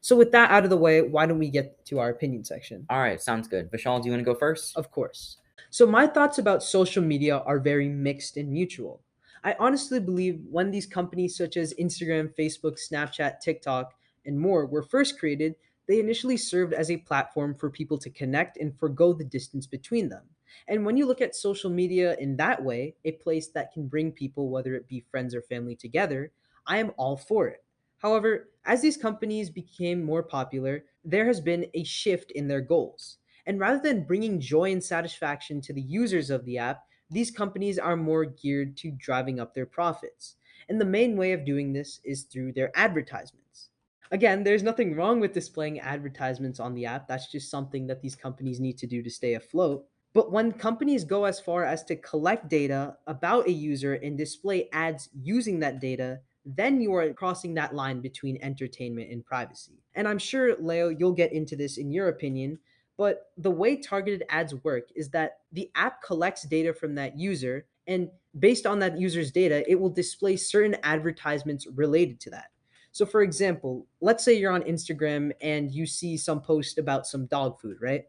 So, 0.00 0.16
with 0.16 0.32
that 0.32 0.50
out 0.50 0.64
of 0.64 0.70
the 0.70 0.76
way, 0.76 1.02
why 1.02 1.26
don't 1.26 1.38
we 1.38 1.48
get 1.48 1.84
to 1.86 1.98
our 1.98 2.10
opinion 2.10 2.44
section? 2.44 2.86
All 2.90 3.00
right, 3.00 3.20
sounds 3.20 3.48
good. 3.48 3.70
Vishal, 3.70 4.00
do 4.00 4.08
you 4.08 4.12
want 4.12 4.24
to 4.24 4.32
go 4.32 4.38
first? 4.38 4.76
Of 4.76 4.90
course. 4.90 5.38
So, 5.70 5.86
my 5.86 6.06
thoughts 6.06 6.38
about 6.38 6.62
social 6.62 7.02
media 7.02 7.38
are 7.38 7.58
very 7.58 7.88
mixed 7.88 8.36
and 8.36 8.50
mutual. 8.50 9.00
I 9.44 9.56
honestly 9.58 10.00
believe 10.00 10.40
when 10.50 10.70
these 10.70 10.86
companies 10.86 11.36
such 11.36 11.56
as 11.56 11.74
Instagram, 11.74 12.34
Facebook, 12.34 12.78
Snapchat, 12.78 13.40
TikTok, 13.40 13.94
and 14.26 14.38
more 14.38 14.66
were 14.66 14.82
first 14.82 15.18
created, 15.18 15.54
they 15.86 16.00
initially 16.00 16.36
served 16.36 16.74
as 16.74 16.90
a 16.90 16.98
platform 16.98 17.54
for 17.54 17.70
people 17.70 17.98
to 17.98 18.10
connect 18.10 18.58
and 18.58 18.78
forego 18.78 19.12
the 19.12 19.24
distance 19.24 19.66
between 19.66 20.08
them. 20.08 20.24
And 20.66 20.84
when 20.84 20.96
you 20.96 21.06
look 21.06 21.20
at 21.20 21.34
social 21.34 21.70
media 21.70 22.16
in 22.18 22.36
that 22.36 22.62
way, 22.62 22.94
a 23.04 23.12
place 23.12 23.48
that 23.48 23.72
can 23.72 23.86
bring 23.86 24.12
people, 24.12 24.50
whether 24.50 24.74
it 24.74 24.88
be 24.88 25.04
friends 25.10 25.34
or 25.34 25.42
family, 25.42 25.76
together, 25.76 26.32
I 26.66 26.78
am 26.78 26.92
all 26.96 27.16
for 27.16 27.48
it. 27.48 27.64
However, 27.98 28.50
as 28.64 28.82
these 28.82 28.96
companies 28.96 29.50
became 29.50 30.04
more 30.04 30.22
popular, 30.22 30.84
there 31.04 31.26
has 31.26 31.40
been 31.40 31.66
a 31.74 31.84
shift 31.84 32.30
in 32.32 32.48
their 32.48 32.60
goals. 32.60 33.17
And 33.48 33.58
rather 33.58 33.80
than 33.80 34.04
bringing 34.04 34.40
joy 34.40 34.72
and 34.72 34.84
satisfaction 34.84 35.62
to 35.62 35.72
the 35.72 35.80
users 35.80 36.28
of 36.28 36.44
the 36.44 36.58
app, 36.58 36.84
these 37.10 37.30
companies 37.30 37.78
are 37.78 37.96
more 37.96 38.26
geared 38.26 38.76
to 38.76 38.90
driving 38.90 39.40
up 39.40 39.54
their 39.54 39.64
profits. 39.64 40.36
And 40.68 40.78
the 40.78 40.84
main 40.84 41.16
way 41.16 41.32
of 41.32 41.46
doing 41.46 41.72
this 41.72 41.98
is 42.04 42.24
through 42.24 42.52
their 42.52 42.70
advertisements. 42.76 43.70
Again, 44.10 44.44
there's 44.44 44.62
nothing 44.62 44.94
wrong 44.94 45.18
with 45.18 45.32
displaying 45.32 45.80
advertisements 45.80 46.60
on 46.60 46.74
the 46.74 46.84
app. 46.84 47.08
That's 47.08 47.32
just 47.32 47.50
something 47.50 47.86
that 47.86 48.02
these 48.02 48.14
companies 48.14 48.60
need 48.60 48.76
to 48.78 48.86
do 48.86 49.02
to 49.02 49.10
stay 49.10 49.32
afloat. 49.32 49.86
But 50.12 50.30
when 50.30 50.52
companies 50.52 51.04
go 51.04 51.24
as 51.24 51.40
far 51.40 51.64
as 51.64 51.84
to 51.84 51.96
collect 51.96 52.50
data 52.50 52.96
about 53.06 53.46
a 53.46 53.52
user 53.52 53.94
and 53.94 54.18
display 54.18 54.68
ads 54.74 55.08
using 55.14 55.60
that 55.60 55.80
data, 55.80 56.20
then 56.44 56.82
you 56.82 56.94
are 56.94 57.14
crossing 57.14 57.54
that 57.54 57.74
line 57.74 58.02
between 58.02 58.42
entertainment 58.42 59.10
and 59.10 59.24
privacy. 59.24 59.82
And 59.94 60.06
I'm 60.06 60.18
sure, 60.18 60.54
Leo, 60.60 60.90
you'll 60.90 61.12
get 61.12 61.32
into 61.32 61.56
this 61.56 61.78
in 61.78 61.92
your 61.92 62.08
opinion, 62.08 62.58
but 62.98 63.30
the 63.38 63.50
way 63.50 63.76
targeted 63.76 64.24
ads 64.28 64.54
work 64.64 64.88
is 64.94 65.08
that 65.10 65.38
the 65.52 65.70
app 65.76 66.02
collects 66.02 66.42
data 66.42 66.74
from 66.74 66.96
that 66.96 67.16
user, 67.18 67.64
and 67.86 68.10
based 68.38 68.66
on 68.66 68.80
that 68.80 68.98
user's 68.98 69.30
data, 69.30 69.64
it 69.70 69.76
will 69.76 69.88
display 69.88 70.36
certain 70.36 70.76
advertisements 70.82 71.66
related 71.68 72.20
to 72.20 72.30
that. 72.30 72.50
So, 72.90 73.06
for 73.06 73.22
example, 73.22 73.86
let's 74.00 74.24
say 74.24 74.34
you're 74.34 74.52
on 74.52 74.62
Instagram 74.62 75.30
and 75.40 75.70
you 75.70 75.86
see 75.86 76.16
some 76.16 76.40
post 76.40 76.76
about 76.78 77.06
some 77.06 77.26
dog 77.26 77.60
food, 77.60 77.76
right? 77.80 78.04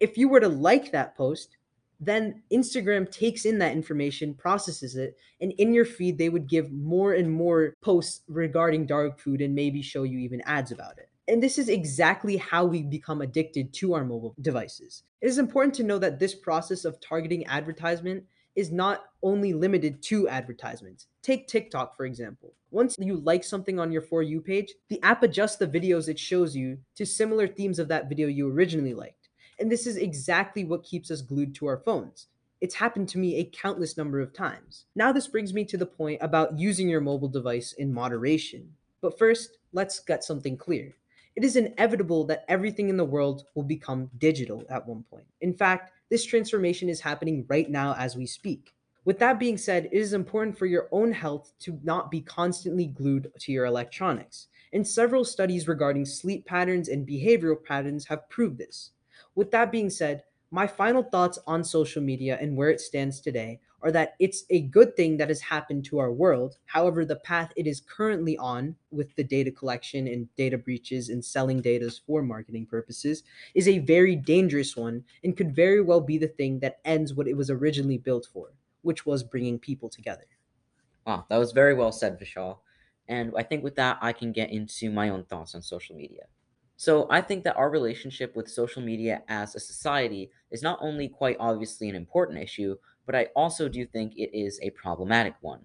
If 0.00 0.16
you 0.16 0.30
were 0.30 0.40
to 0.40 0.48
like 0.48 0.90
that 0.92 1.14
post, 1.14 1.58
then 2.00 2.42
Instagram 2.50 3.10
takes 3.12 3.44
in 3.44 3.58
that 3.58 3.72
information, 3.72 4.32
processes 4.32 4.96
it, 4.96 5.18
and 5.42 5.52
in 5.58 5.74
your 5.74 5.84
feed, 5.84 6.16
they 6.16 6.30
would 6.30 6.48
give 6.48 6.72
more 6.72 7.12
and 7.12 7.30
more 7.30 7.74
posts 7.82 8.22
regarding 8.26 8.86
dog 8.86 9.20
food 9.20 9.42
and 9.42 9.54
maybe 9.54 9.82
show 9.82 10.04
you 10.04 10.18
even 10.18 10.40
ads 10.46 10.72
about 10.72 10.96
it. 10.96 11.09
And 11.30 11.40
this 11.40 11.58
is 11.58 11.68
exactly 11.68 12.38
how 12.38 12.64
we 12.64 12.82
become 12.82 13.22
addicted 13.22 13.72
to 13.74 13.94
our 13.94 14.04
mobile 14.04 14.34
devices. 14.40 15.04
It 15.20 15.28
is 15.28 15.38
important 15.38 15.76
to 15.76 15.84
know 15.84 15.96
that 15.98 16.18
this 16.18 16.34
process 16.34 16.84
of 16.84 17.00
targeting 17.00 17.46
advertisement 17.46 18.24
is 18.56 18.72
not 18.72 19.04
only 19.22 19.52
limited 19.52 20.02
to 20.02 20.28
advertisements. 20.28 21.06
Take 21.22 21.46
TikTok, 21.46 21.96
for 21.96 22.04
example. 22.04 22.54
Once 22.72 22.96
you 22.98 23.16
like 23.20 23.44
something 23.44 23.78
on 23.78 23.92
your 23.92 24.02
For 24.02 24.24
You 24.24 24.40
page, 24.40 24.74
the 24.88 25.00
app 25.04 25.22
adjusts 25.22 25.54
the 25.54 25.68
videos 25.68 26.08
it 26.08 26.18
shows 26.18 26.56
you 26.56 26.78
to 26.96 27.06
similar 27.06 27.46
themes 27.46 27.78
of 27.78 27.86
that 27.86 28.08
video 28.08 28.26
you 28.26 28.50
originally 28.50 28.92
liked. 28.92 29.28
And 29.60 29.70
this 29.70 29.86
is 29.86 29.96
exactly 29.96 30.64
what 30.64 30.82
keeps 30.82 31.12
us 31.12 31.22
glued 31.22 31.54
to 31.54 31.66
our 31.66 31.78
phones. 31.78 32.26
It's 32.60 32.74
happened 32.74 33.08
to 33.10 33.18
me 33.18 33.36
a 33.36 33.44
countless 33.44 33.96
number 33.96 34.18
of 34.18 34.32
times. 34.32 34.86
Now, 34.96 35.12
this 35.12 35.28
brings 35.28 35.54
me 35.54 35.64
to 35.66 35.76
the 35.76 35.86
point 35.86 36.18
about 36.20 36.58
using 36.58 36.88
your 36.88 37.00
mobile 37.00 37.28
device 37.28 37.72
in 37.72 37.94
moderation. 37.94 38.72
But 39.00 39.16
first, 39.16 39.58
let's 39.72 40.00
get 40.00 40.24
something 40.24 40.56
clear. 40.56 40.96
It 41.36 41.44
is 41.44 41.56
inevitable 41.56 42.24
that 42.26 42.44
everything 42.48 42.88
in 42.88 42.96
the 42.96 43.04
world 43.04 43.44
will 43.54 43.62
become 43.62 44.10
digital 44.18 44.64
at 44.68 44.86
one 44.86 45.04
point. 45.04 45.26
In 45.40 45.54
fact, 45.54 45.92
this 46.10 46.24
transformation 46.24 46.88
is 46.88 47.00
happening 47.00 47.46
right 47.48 47.70
now 47.70 47.94
as 47.94 48.16
we 48.16 48.26
speak. 48.26 48.74
With 49.04 49.18
that 49.20 49.38
being 49.38 49.56
said, 49.56 49.86
it 49.86 49.94
is 49.94 50.12
important 50.12 50.58
for 50.58 50.66
your 50.66 50.88
own 50.92 51.12
health 51.12 51.52
to 51.60 51.78
not 51.82 52.10
be 52.10 52.20
constantly 52.20 52.86
glued 52.86 53.32
to 53.38 53.52
your 53.52 53.64
electronics. 53.64 54.48
And 54.72 54.86
several 54.86 55.24
studies 55.24 55.66
regarding 55.66 56.04
sleep 56.04 56.46
patterns 56.46 56.88
and 56.88 57.08
behavioral 57.08 57.62
patterns 57.62 58.06
have 58.06 58.28
proved 58.28 58.58
this. 58.58 58.90
With 59.34 59.50
that 59.52 59.72
being 59.72 59.90
said, 59.90 60.24
my 60.50 60.66
final 60.66 61.02
thoughts 61.02 61.38
on 61.46 61.64
social 61.64 62.02
media 62.02 62.36
and 62.40 62.56
where 62.56 62.70
it 62.70 62.80
stands 62.80 63.20
today 63.20 63.60
are 63.82 63.90
that 63.92 64.14
it's 64.18 64.44
a 64.50 64.62
good 64.62 64.96
thing 64.96 65.16
that 65.16 65.28
has 65.28 65.40
happened 65.40 65.84
to 65.86 65.98
our 65.98 66.12
world. 66.12 66.58
However, 66.66 67.04
the 67.04 67.16
path 67.16 67.52
it 67.56 67.66
is 67.66 67.80
currently 67.80 68.36
on 68.38 68.76
with 68.90 69.14
the 69.16 69.24
data 69.24 69.50
collection 69.50 70.06
and 70.06 70.34
data 70.36 70.58
breaches 70.58 71.08
and 71.08 71.24
selling 71.24 71.60
data 71.60 71.90
for 72.06 72.22
marketing 72.22 72.66
purposes 72.66 73.22
is 73.54 73.68
a 73.68 73.78
very 73.78 74.16
dangerous 74.16 74.76
one 74.76 75.04
and 75.24 75.36
could 75.36 75.54
very 75.54 75.80
well 75.80 76.00
be 76.00 76.18
the 76.18 76.28
thing 76.28 76.60
that 76.60 76.80
ends 76.84 77.14
what 77.14 77.28
it 77.28 77.36
was 77.36 77.50
originally 77.50 77.98
built 77.98 78.26
for, 78.32 78.52
which 78.82 79.06
was 79.06 79.22
bringing 79.22 79.58
people 79.58 79.88
together. 79.88 80.26
Wow, 81.06 81.26
that 81.28 81.38
was 81.38 81.52
very 81.52 81.74
well 81.74 81.92
said, 81.92 82.20
Vishal. 82.20 82.58
And 83.08 83.32
I 83.36 83.42
think 83.42 83.64
with 83.64 83.74
that, 83.76 83.98
I 84.00 84.12
can 84.12 84.30
get 84.30 84.50
into 84.50 84.90
my 84.90 85.08
own 85.08 85.24
thoughts 85.24 85.54
on 85.54 85.62
social 85.62 85.96
media. 85.96 86.24
So 86.76 87.06
I 87.10 87.20
think 87.20 87.44
that 87.44 87.56
our 87.56 87.68
relationship 87.68 88.34
with 88.34 88.48
social 88.48 88.80
media 88.80 89.22
as 89.28 89.54
a 89.54 89.60
society 89.60 90.30
is 90.50 90.62
not 90.62 90.78
only 90.80 91.08
quite 91.08 91.36
obviously 91.38 91.90
an 91.90 91.94
important 91.94 92.38
issue, 92.38 92.76
but 93.06 93.14
I 93.14 93.28
also 93.36 93.68
do 93.68 93.86
think 93.86 94.14
it 94.16 94.36
is 94.36 94.58
a 94.62 94.70
problematic 94.70 95.34
one. 95.40 95.62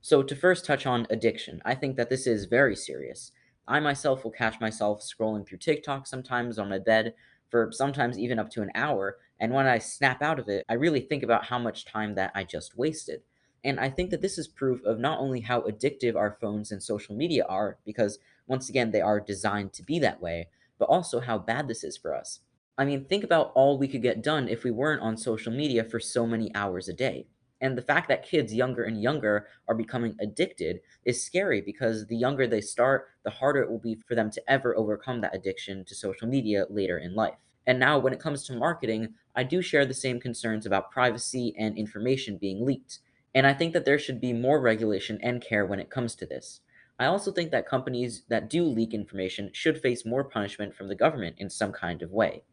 So 0.00 0.22
to 0.22 0.36
first 0.36 0.64
touch 0.64 0.86
on 0.86 1.06
addiction, 1.10 1.60
I 1.64 1.74
think 1.74 1.96
that 1.96 2.10
this 2.10 2.26
is 2.26 2.44
very 2.44 2.76
serious. 2.76 3.32
I 3.66 3.80
myself 3.80 4.22
will 4.22 4.30
catch 4.30 4.60
myself 4.60 5.02
scrolling 5.02 5.46
through 5.46 5.58
TikTok 5.58 6.06
sometimes 6.06 6.58
on 6.58 6.68
my 6.68 6.78
bed 6.78 7.14
for 7.50 7.70
sometimes 7.72 8.18
even 8.18 8.38
up 8.38 8.50
to 8.50 8.62
an 8.62 8.70
hour, 8.74 9.18
and 9.38 9.52
when 9.52 9.66
I 9.66 9.78
snap 9.78 10.22
out 10.22 10.38
of 10.38 10.48
it, 10.48 10.64
I 10.68 10.74
really 10.74 11.00
think 11.00 11.22
about 11.22 11.46
how 11.46 11.58
much 11.58 11.84
time 11.84 12.14
that 12.14 12.32
I 12.34 12.44
just 12.44 12.76
wasted. 12.76 13.22
And 13.64 13.80
I 13.80 13.90
think 13.90 14.10
that 14.10 14.22
this 14.22 14.38
is 14.38 14.46
proof 14.46 14.84
of 14.84 14.98
not 14.98 15.18
only 15.18 15.40
how 15.40 15.62
addictive 15.62 16.14
our 16.14 16.36
phones 16.40 16.70
and 16.70 16.82
social 16.82 17.16
media 17.16 17.44
are, 17.48 17.78
because 17.84 18.18
once 18.46 18.68
again, 18.68 18.92
they 18.92 19.00
are 19.00 19.18
designed 19.20 19.72
to 19.74 19.82
be 19.82 19.98
that 19.98 20.20
way, 20.20 20.48
but 20.78 20.88
also 20.88 21.20
how 21.20 21.38
bad 21.38 21.66
this 21.66 21.82
is 21.82 21.96
for 21.96 22.14
us. 22.14 22.40
I 22.78 22.84
mean, 22.84 23.04
think 23.06 23.24
about 23.24 23.52
all 23.54 23.78
we 23.78 23.88
could 23.88 24.02
get 24.02 24.22
done 24.22 24.48
if 24.48 24.62
we 24.62 24.70
weren't 24.70 25.02
on 25.02 25.16
social 25.16 25.52
media 25.52 25.82
for 25.84 25.98
so 25.98 26.26
many 26.26 26.54
hours 26.54 26.88
a 26.88 26.92
day. 26.92 27.26
And 27.58 27.76
the 27.76 27.82
fact 27.82 28.08
that 28.08 28.22
kids 28.22 28.52
younger 28.54 28.84
and 28.84 29.00
younger 29.02 29.48
are 29.66 29.74
becoming 29.74 30.14
addicted 30.20 30.80
is 31.02 31.24
scary 31.24 31.62
because 31.62 32.06
the 32.06 32.16
younger 32.16 32.46
they 32.46 32.60
start, 32.60 33.08
the 33.22 33.30
harder 33.30 33.62
it 33.62 33.70
will 33.70 33.78
be 33.78 33.94
for 33.94 34.14
them 34.14 34.30
to 34.30 34.42
ever 34.50 34.76
overcome 34.76 35.22
that 35.22 35.34
addiction 35.34 35.86
to 35.86 35.94
social 35.94 36.28
media 36.28 36.66
later 36.68 36.98
in 36.98 37.14
life. 37.14 37.38
And 37.66 37.80
now, 37.80 37.98
when 37.98 38.12
it 38.12 38.20
comes 38.20 38.44
to 38.44 38.54
marketing, 38.56 39.14
I 39.34 39.42
do 39.42 39.62
share 39.62 39.86
the 39.86 39.94
same 39.94 40.20
concerns 40.20 40.66
about 40.66 40.90
privacy 40.90 41.54
and 41.58 41.78
information 41.78 42.36
being 42.36 42.64
leaked. 42.64 43.00
And 43.34 43.46
I 43.46 43.54
think 43.54 43.72
that 43.72 43.86
there 43.86 43.98
should 43.98 44.20
be 44.20 44.34
more 44.34 44.60
regulation 44.60 45.18
and 45.22 45.40
care 45.42 45.64
when 45.64 45.80
it 45.80 45.90
comes 45.90 46.14
to 46.16 46.26
this. 46.26 46.60
I 46.98 47.06
also 47.06 47.32
think 47.32 47.50
that 47.52 47.66
companies 47.66 48.24
that 48.28 48.50
do 48.50 48.64
leak 48.64 48.92
information 48.92 49.50
should 49.54 49.80
face 49.80 50.04
more 50.04 50.24
punishment 50.24 50.74
from 50.74 50.88
the 50.88 50.94
government 50.94 51.36
in 51.38 51.48
some 51.48 51.72
kind 51.72 52.02
of 52.02 52.12
way. 52.12 52.44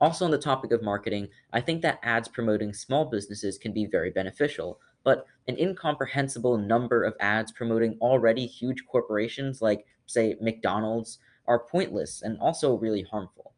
Also, 0.00 0.24
on 0.24 0.30
the 0.30 0.38
topic 0.38 0.72
of 0.72 0.82
marketing, 0.82 1.28
I 1.52 1.60
think 1.60 1.82
that 1.82 2.00
ads 2.02 2.28
promoting 2.28 2.74
small 2.74 3.04
businesses 3.04 3.58
can 3.58 3.72
be 3.72 3.86
very 3.86 4.10
beneficial, 4.10 4.80
but 5.04 5.26
an 5.46 5.58
incomprehensible 5.58 6.58
number 6.58 7.04
of 7.04 7.14
ads 7.20 7.52
promoting 7.52 7.96
already 8.00 8.46
huge 8.46 8.84
corporations 8.86 9.62
like, 9.62 9.86
say, 10.06 10.36
McDonald's 10.40 11.18
are 11.46 11.60
pointless 11.60 12.22
and 12.22 12.38
also 12.40 12.76
really 12.76 13.02
harmful. 13.02 13.52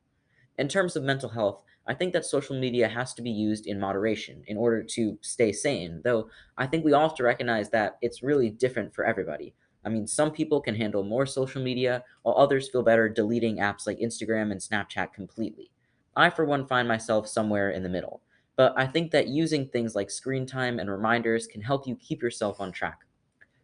In 0.58 0.68
terms 0.68 0.96
of 0.96 1.02
mental 1.02 1.30
health, 1.30 1.62
I 1.86 1.94
think 1.94 2.12
that 2.12 2.24
social 2.24 2.58
media 2.58 2.88
has 2.88 3.14
to 3.14 3.22
be 3.22 3.30
used 3.30 3.66
in 3.66 3.78
moderation 3.78 4.42
in 4.46 4.56
order 4.56 4.82
to 4.82 5.18
stay 5.22 5.52
sane, 5.52 6.00
though 6.04 6.28
I 6.58 6.66
think 6.66 6.84
we 6.84 6.92
all 6.92 7.08
have 7.08 7.16
to 7.18 7.22
recognize 7.22 7.70
that 7.70 7.96
it's 8.02 8.22
really 8.22 8.50
different 8.50 8.94
for 8.94 9.04
everybody. 9.04 9.54
I 9.84 9.88
mean, 9.88 10.06
some 10.08 10.32
people 10.32 10.60
can 10.60 10.74
handle 10.74 11.04
more 11.04 11.26
social 11.26 11.62
media, 11.62 12.02
while 12.22 12.36
others 12.36 12.68
feel 12.68 12.82
better 12.82 13.08
deleting 13.08 13.58
apps 13.58 13.86
like 13.86 14.00
Instagram 14.00 14.50
and 14.50 14.60
Snapchat 14.60 15.12
completely. 15.12 15.70
I, 16.16 16.30
for 16.30 16.44
one, 16.44 16.66
find 16.66 16.88
myself 16.88 17.28
somewhere 17.28 17.70
in 17.70 17.82
the 17.82 17.88
middle. 17.88 18.22
But 18.56 18.72
I 18.76 18.86
think 18.86 19.10
that 19.10 19.28
using 19.28 19.68
things 19.68 19.94
like 19.94 20.10
screen 20.10 20.46
time 20.46 20.78
and 20.78 20.90
reminders 20.90 21.46
can 21.46 21.60
help 21.60 21.86
you 21.86 21.94
keep 21.96 22.22
yourself 22.22 22.60
on 22.60 22.72
track. 22.72 23.00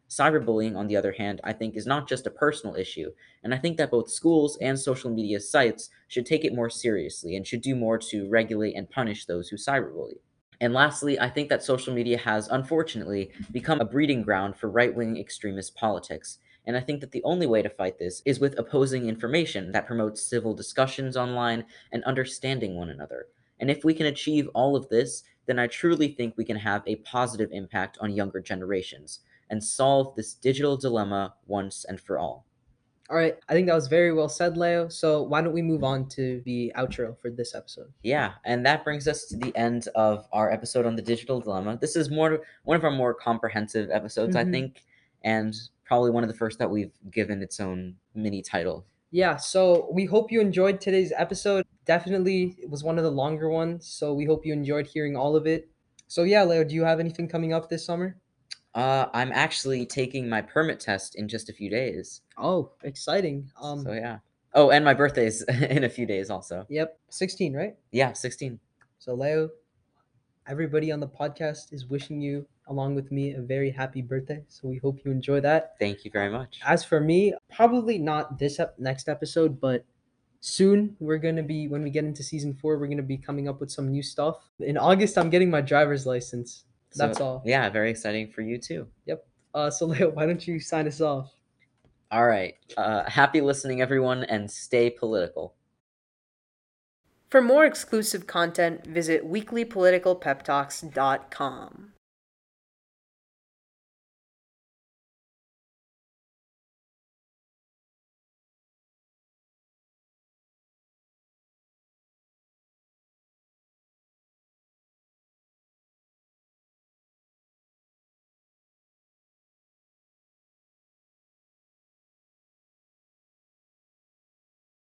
Cyberbullying, 0.09 0.77
on 0.77 0.89
the 0.89 0.97
other 0.97 1.13
hand, 1.13 1.41
I 1.43 1.55
think 1.55 1.75
is 1.75 1.87
not 1.87 2.07
just 2.07 2.27
a 2.27 2.31
personal 2.31 2.77
issue, 2.77 3.13
and 3.43 3.55
I 3.55 3.59
think 3.59 3.79
that 3.79 3.91
both 3.91 4.11
schools 4.11 4.59
and 4.61 4.79
social 4.79 5.11
media 5.11 5.41
sites 5.41 5.89
should 6.07 6.27
take 6.27 6.45
it 6.45 6.55
more 6.55 6.69
seriously 6.69 7.35
and 7.35 7.47
should 7.47 7.63
do 7.63 7.75
more 7.75 7.97
to 7.97 8.29
regulate 8.29 8.77
and 8.77 8.91
punish 8.91 9.25
those 9.25 9.49
who 9.49 9.57
cyberbully. 9.57 10.19
And 10.61 10.75
lastly, 10.75 11.19
I 11.19 11.31
think 11.31 11.49
that 11.49 11.63
social 11.63 11.95
media 11.95 12.19
has, 12.19 12.47
unfortunately, 12.49 13.33
become 13.51 13.81
a 13.81 13.87
breeding 13.87 14.23
ground 14.23 14.55
for 14.57 14.69
right 14.69 14.95
wing 14.95 15.17
extremist 15.17 15.75
politics. 15.75 16.39
And 16.67 16.77
I 16.77 16.81
think 16.81 17.01
that 17.01 17.11
the 17.11 17.25
only 17.25 17.47
way 17.47 17.63
to 17.63 17.69
fight 17.69 17.99
this 17.99 18.23
is 18.25 18.41
with 18.41 18.59
opposing 18.59 19.09
information 19.09 19.73
that 19.73 19.87
promotes 19.87 20.23
civil 20.23 20.55
discussions 20.55 21.17
online 21.17 21.65
and 21.91 22.05
understanding 22.05 22.77
one 22.77 22.89
another. 22.89 23.27
And 23.59 23.71
if 23.71 23.85
we 23.85 23.95
can 23.95 24.07
achieve 24.07 24.49
all 24.55 24.77
of 24.77 24.89
this, 24.89 25.25
then 25.47 25.59
I 25.59 25.67
truly 25.67 26.09
think 26.09 26.35
we 26.37 26.45
can 26.45 26.57
have 26.57 26.83
a 26.87 26.97
positive 26.97 27.51
impact 27.53 27.99
on 28.01 28.13
younger 28.13 28.41
generations 28.41 29.21
and 29.51 29.63
solve 29.63 30.15
this 30.17 30.35
digital 30.35 30.77
dilemma 30.77 31.35
once 31.47 31.85
and 31.85 32.01
for 32.01 32.19
all. 32.19 32.47
All 33.11 33.17
right, 33.19 33.37
I 33.49 33.53
think 33.53 33.67
that 33.67 33.75
was 33.75 33.89
very 33.89 34.13
well 34.13 34.29
said, 34.29 34.57
Leo. 34.57 34.89
So 34.89 35.23
why 35.23 35.43
don't 35.43 35.53
we 35.53 35.61
move 35.61 35.85
on 35.85 36.09
to 36.11 36.41
the 36.47 36.73
outro 36.77 37.19
for 37.21 37.31
this 37.31 37.55
episode? 37.55 37.93
Yeah, 38.03 38.33
and 38.47 38.65
that 38.65 38.85
brings 38.85 39.07
us 39.07 39.27
to 39.27 39.37
the 39.37 39.55
end 39.55 39.89
of 39.95 40.27
our 40.33 40.51
episode 40.51 40.87
on 40.87 40.97
the 40.97 41.03
digital 41.03 41.39
dilemma. 41.39 41.77
This 41.79 41.95
is 41.95 42.11
more 42.11 42.41
one 42.65 42.77
of 42.77 42.85
our 42.85 42.91
more 42.91 43.13
comprehensive 43.13 43.91
episodes, 43.91 44.35
mm-hmm. 44.35 44.49
I 44.49 44.51
think, 44.51 44.85
and 45.23 45.55
probably 45.85 46.11
one 46.11 46.23
of 46.25 46.29
the 46.29 46.37
first 46.37 46.59
that 46.59 46.71
we've 46.71 46.93
given 47.11 47.43
its 47.43 47.61
own 47.61 47.97
mini 48.15 48.43
title. 48.43 48.87
Yeah, 49.11 49.37
so 49.37 49.89
we 49.93 50.07
hope 50.07 50.33
you 50.33 50.41
enjoyed 50.41 50.81
today's 50.81 51.13
episode. 51.17 51.67
Definitely, 51.85 52.57
it 52.63 52.71
was 52.71 52.83
one 52.83 52.97
of 52.97 53.05
the 53.05 53.11
longer 53.11 53.51
ones, 53.51 53.87
so 53.87 54.15
we 54.15 54.25
hope 54.25 54.47
you 54.47 54.55
enjoyed 54.55 54.87
hearing 54.87 55.17
all 55.17 55.37
of 55.37 55.47
it. 55.47 55.69
So 56.09 56.23
yeah, 56.23 56.45
Leo, 56.45 56.65
do 56.65 56.75
you 56.75 56.85
have 56.85 56.99
anything 56.99 57.29
coming 57.29 57.53
up 57.53 57.69
this 57.69 57.85
summer? 57.85 58.17
Uh, 58.75 59.07
I'm 59.13 59.31
actually 59.33 59.85
taking 59.85 60.29
my 60.29 60.41
permit 60.41 60.81
test 60.81 61.15
in 61.17 61.29
just 61.29 61.51
a 61.51 61.53
few 61.53 61.69
days. 61.69 62.23
Oh, 62.39 62.73
exciting. 62.83 63.51
Um, 63.61 63.83
so 63.83 63.93
yeah. 63.93 64.19
Oh, 64.55 64.71
and 64.71 64.85
my 64.85 64.95
birthday's 64.95 65.43
in 65.49 65.85
a 65.85 65.89
few 65.89 66.07
days 66.07 66.31
also. 66.31 66.67
Yep, 66.71 66.99
16, 67.11 67.55
right? 67.55 67.75
Yeah, 67.91 68.13
16. 68.13 68.59
So 68.99 69.15
Leo, 69.15 69.51
everybody 70.53 70.93
on 70.93 71.01
the 71.01 71.09
podcast 71.09 71.73
is 71.73 71.87
wishing 71.87 72.21
you 72.21 72.47
along 72.69 72.95
with 72.95 73.11
me 73.11 73.33
a 73.33 73.41
very 73.41 73.71
happy 73.71 74.03
birthday. 74.03 74.45
So 74.49 74.69
we 74.69 74.79
hope 74.79 75.01
you 75.05 75.11
enjoy 75.11 75.41
that. 75.41 75.75
Thank 75.81 76.05
you 76.05 76.11
very 76.13 76.31
much. 76.31 76.61
As 76.65 76.85
for 76.85 77.01
me, 77.01 77.35
probably 77.53 77.99
not 77.99 78.39
this 78.39 78.61
ep- 78.61 78.79
next 78.79 79.09
episode, 79.09 79.61
but 79.61 79.85
soon 80.41 80.97
we're 81.01 81.19
going 81.19 81.37
to 81.37 81.43
be 81.43 81.67
when 81.67 81.83
we 81.83 81.91
get 81.91 82.05
into 82.05 82.23
season 82.23 82.55
4, 82.55 82.79
we're 82.79 82.87
going 82.87 82.97
to 82.99 83.03
be 83.03 83.17
coming 83.17 83.49
up 83.49 83.61
with 83.61 83.71
some 83.73 83.89
new 83.89 84.03
stuff. 84.03 84.37
In 84.61 84.79
August 84.79 85.19
I'm 85.19 85.31
getting 85.31 85.51
my 85.51 85.61
driver's 85.61 86.07
license. 86.07 86.65
That's 86.95 87.21
all. 87.21 87.43
Yeah, 87.45 87.69
very 87.71 87.91
exciting 87.91 88.31
for 88.31 88.43
you 88.43 88.59
too. 88.59 88.87
Yep 89.07 89.25
uh 89.55 89.71
so 89.71 89.87
Leo, 89.87 90.11
why 90.11 90.27
don't 90.27 90.47
you 90.47 90.61
sign 90.61 90.87
us 90.87 91.01
off? 91.01 91.33
All 92.11 92.27
right. 92.27 92.55
Uh, 92.77 93.09
happy 93.09 93.41
listening, 93.41 93.81
everyone, 93.81 94.25
and 94.25 94.51
stay 94.51 94.91
political. 94.91 95.55
For 97.33 97.41
more 97.41 97.65
exclusive 97.65 98.27
content, 98.27 98.87
visit 98.87 99.27
weeklypoliticalpeptalks.com. 99.27 101.92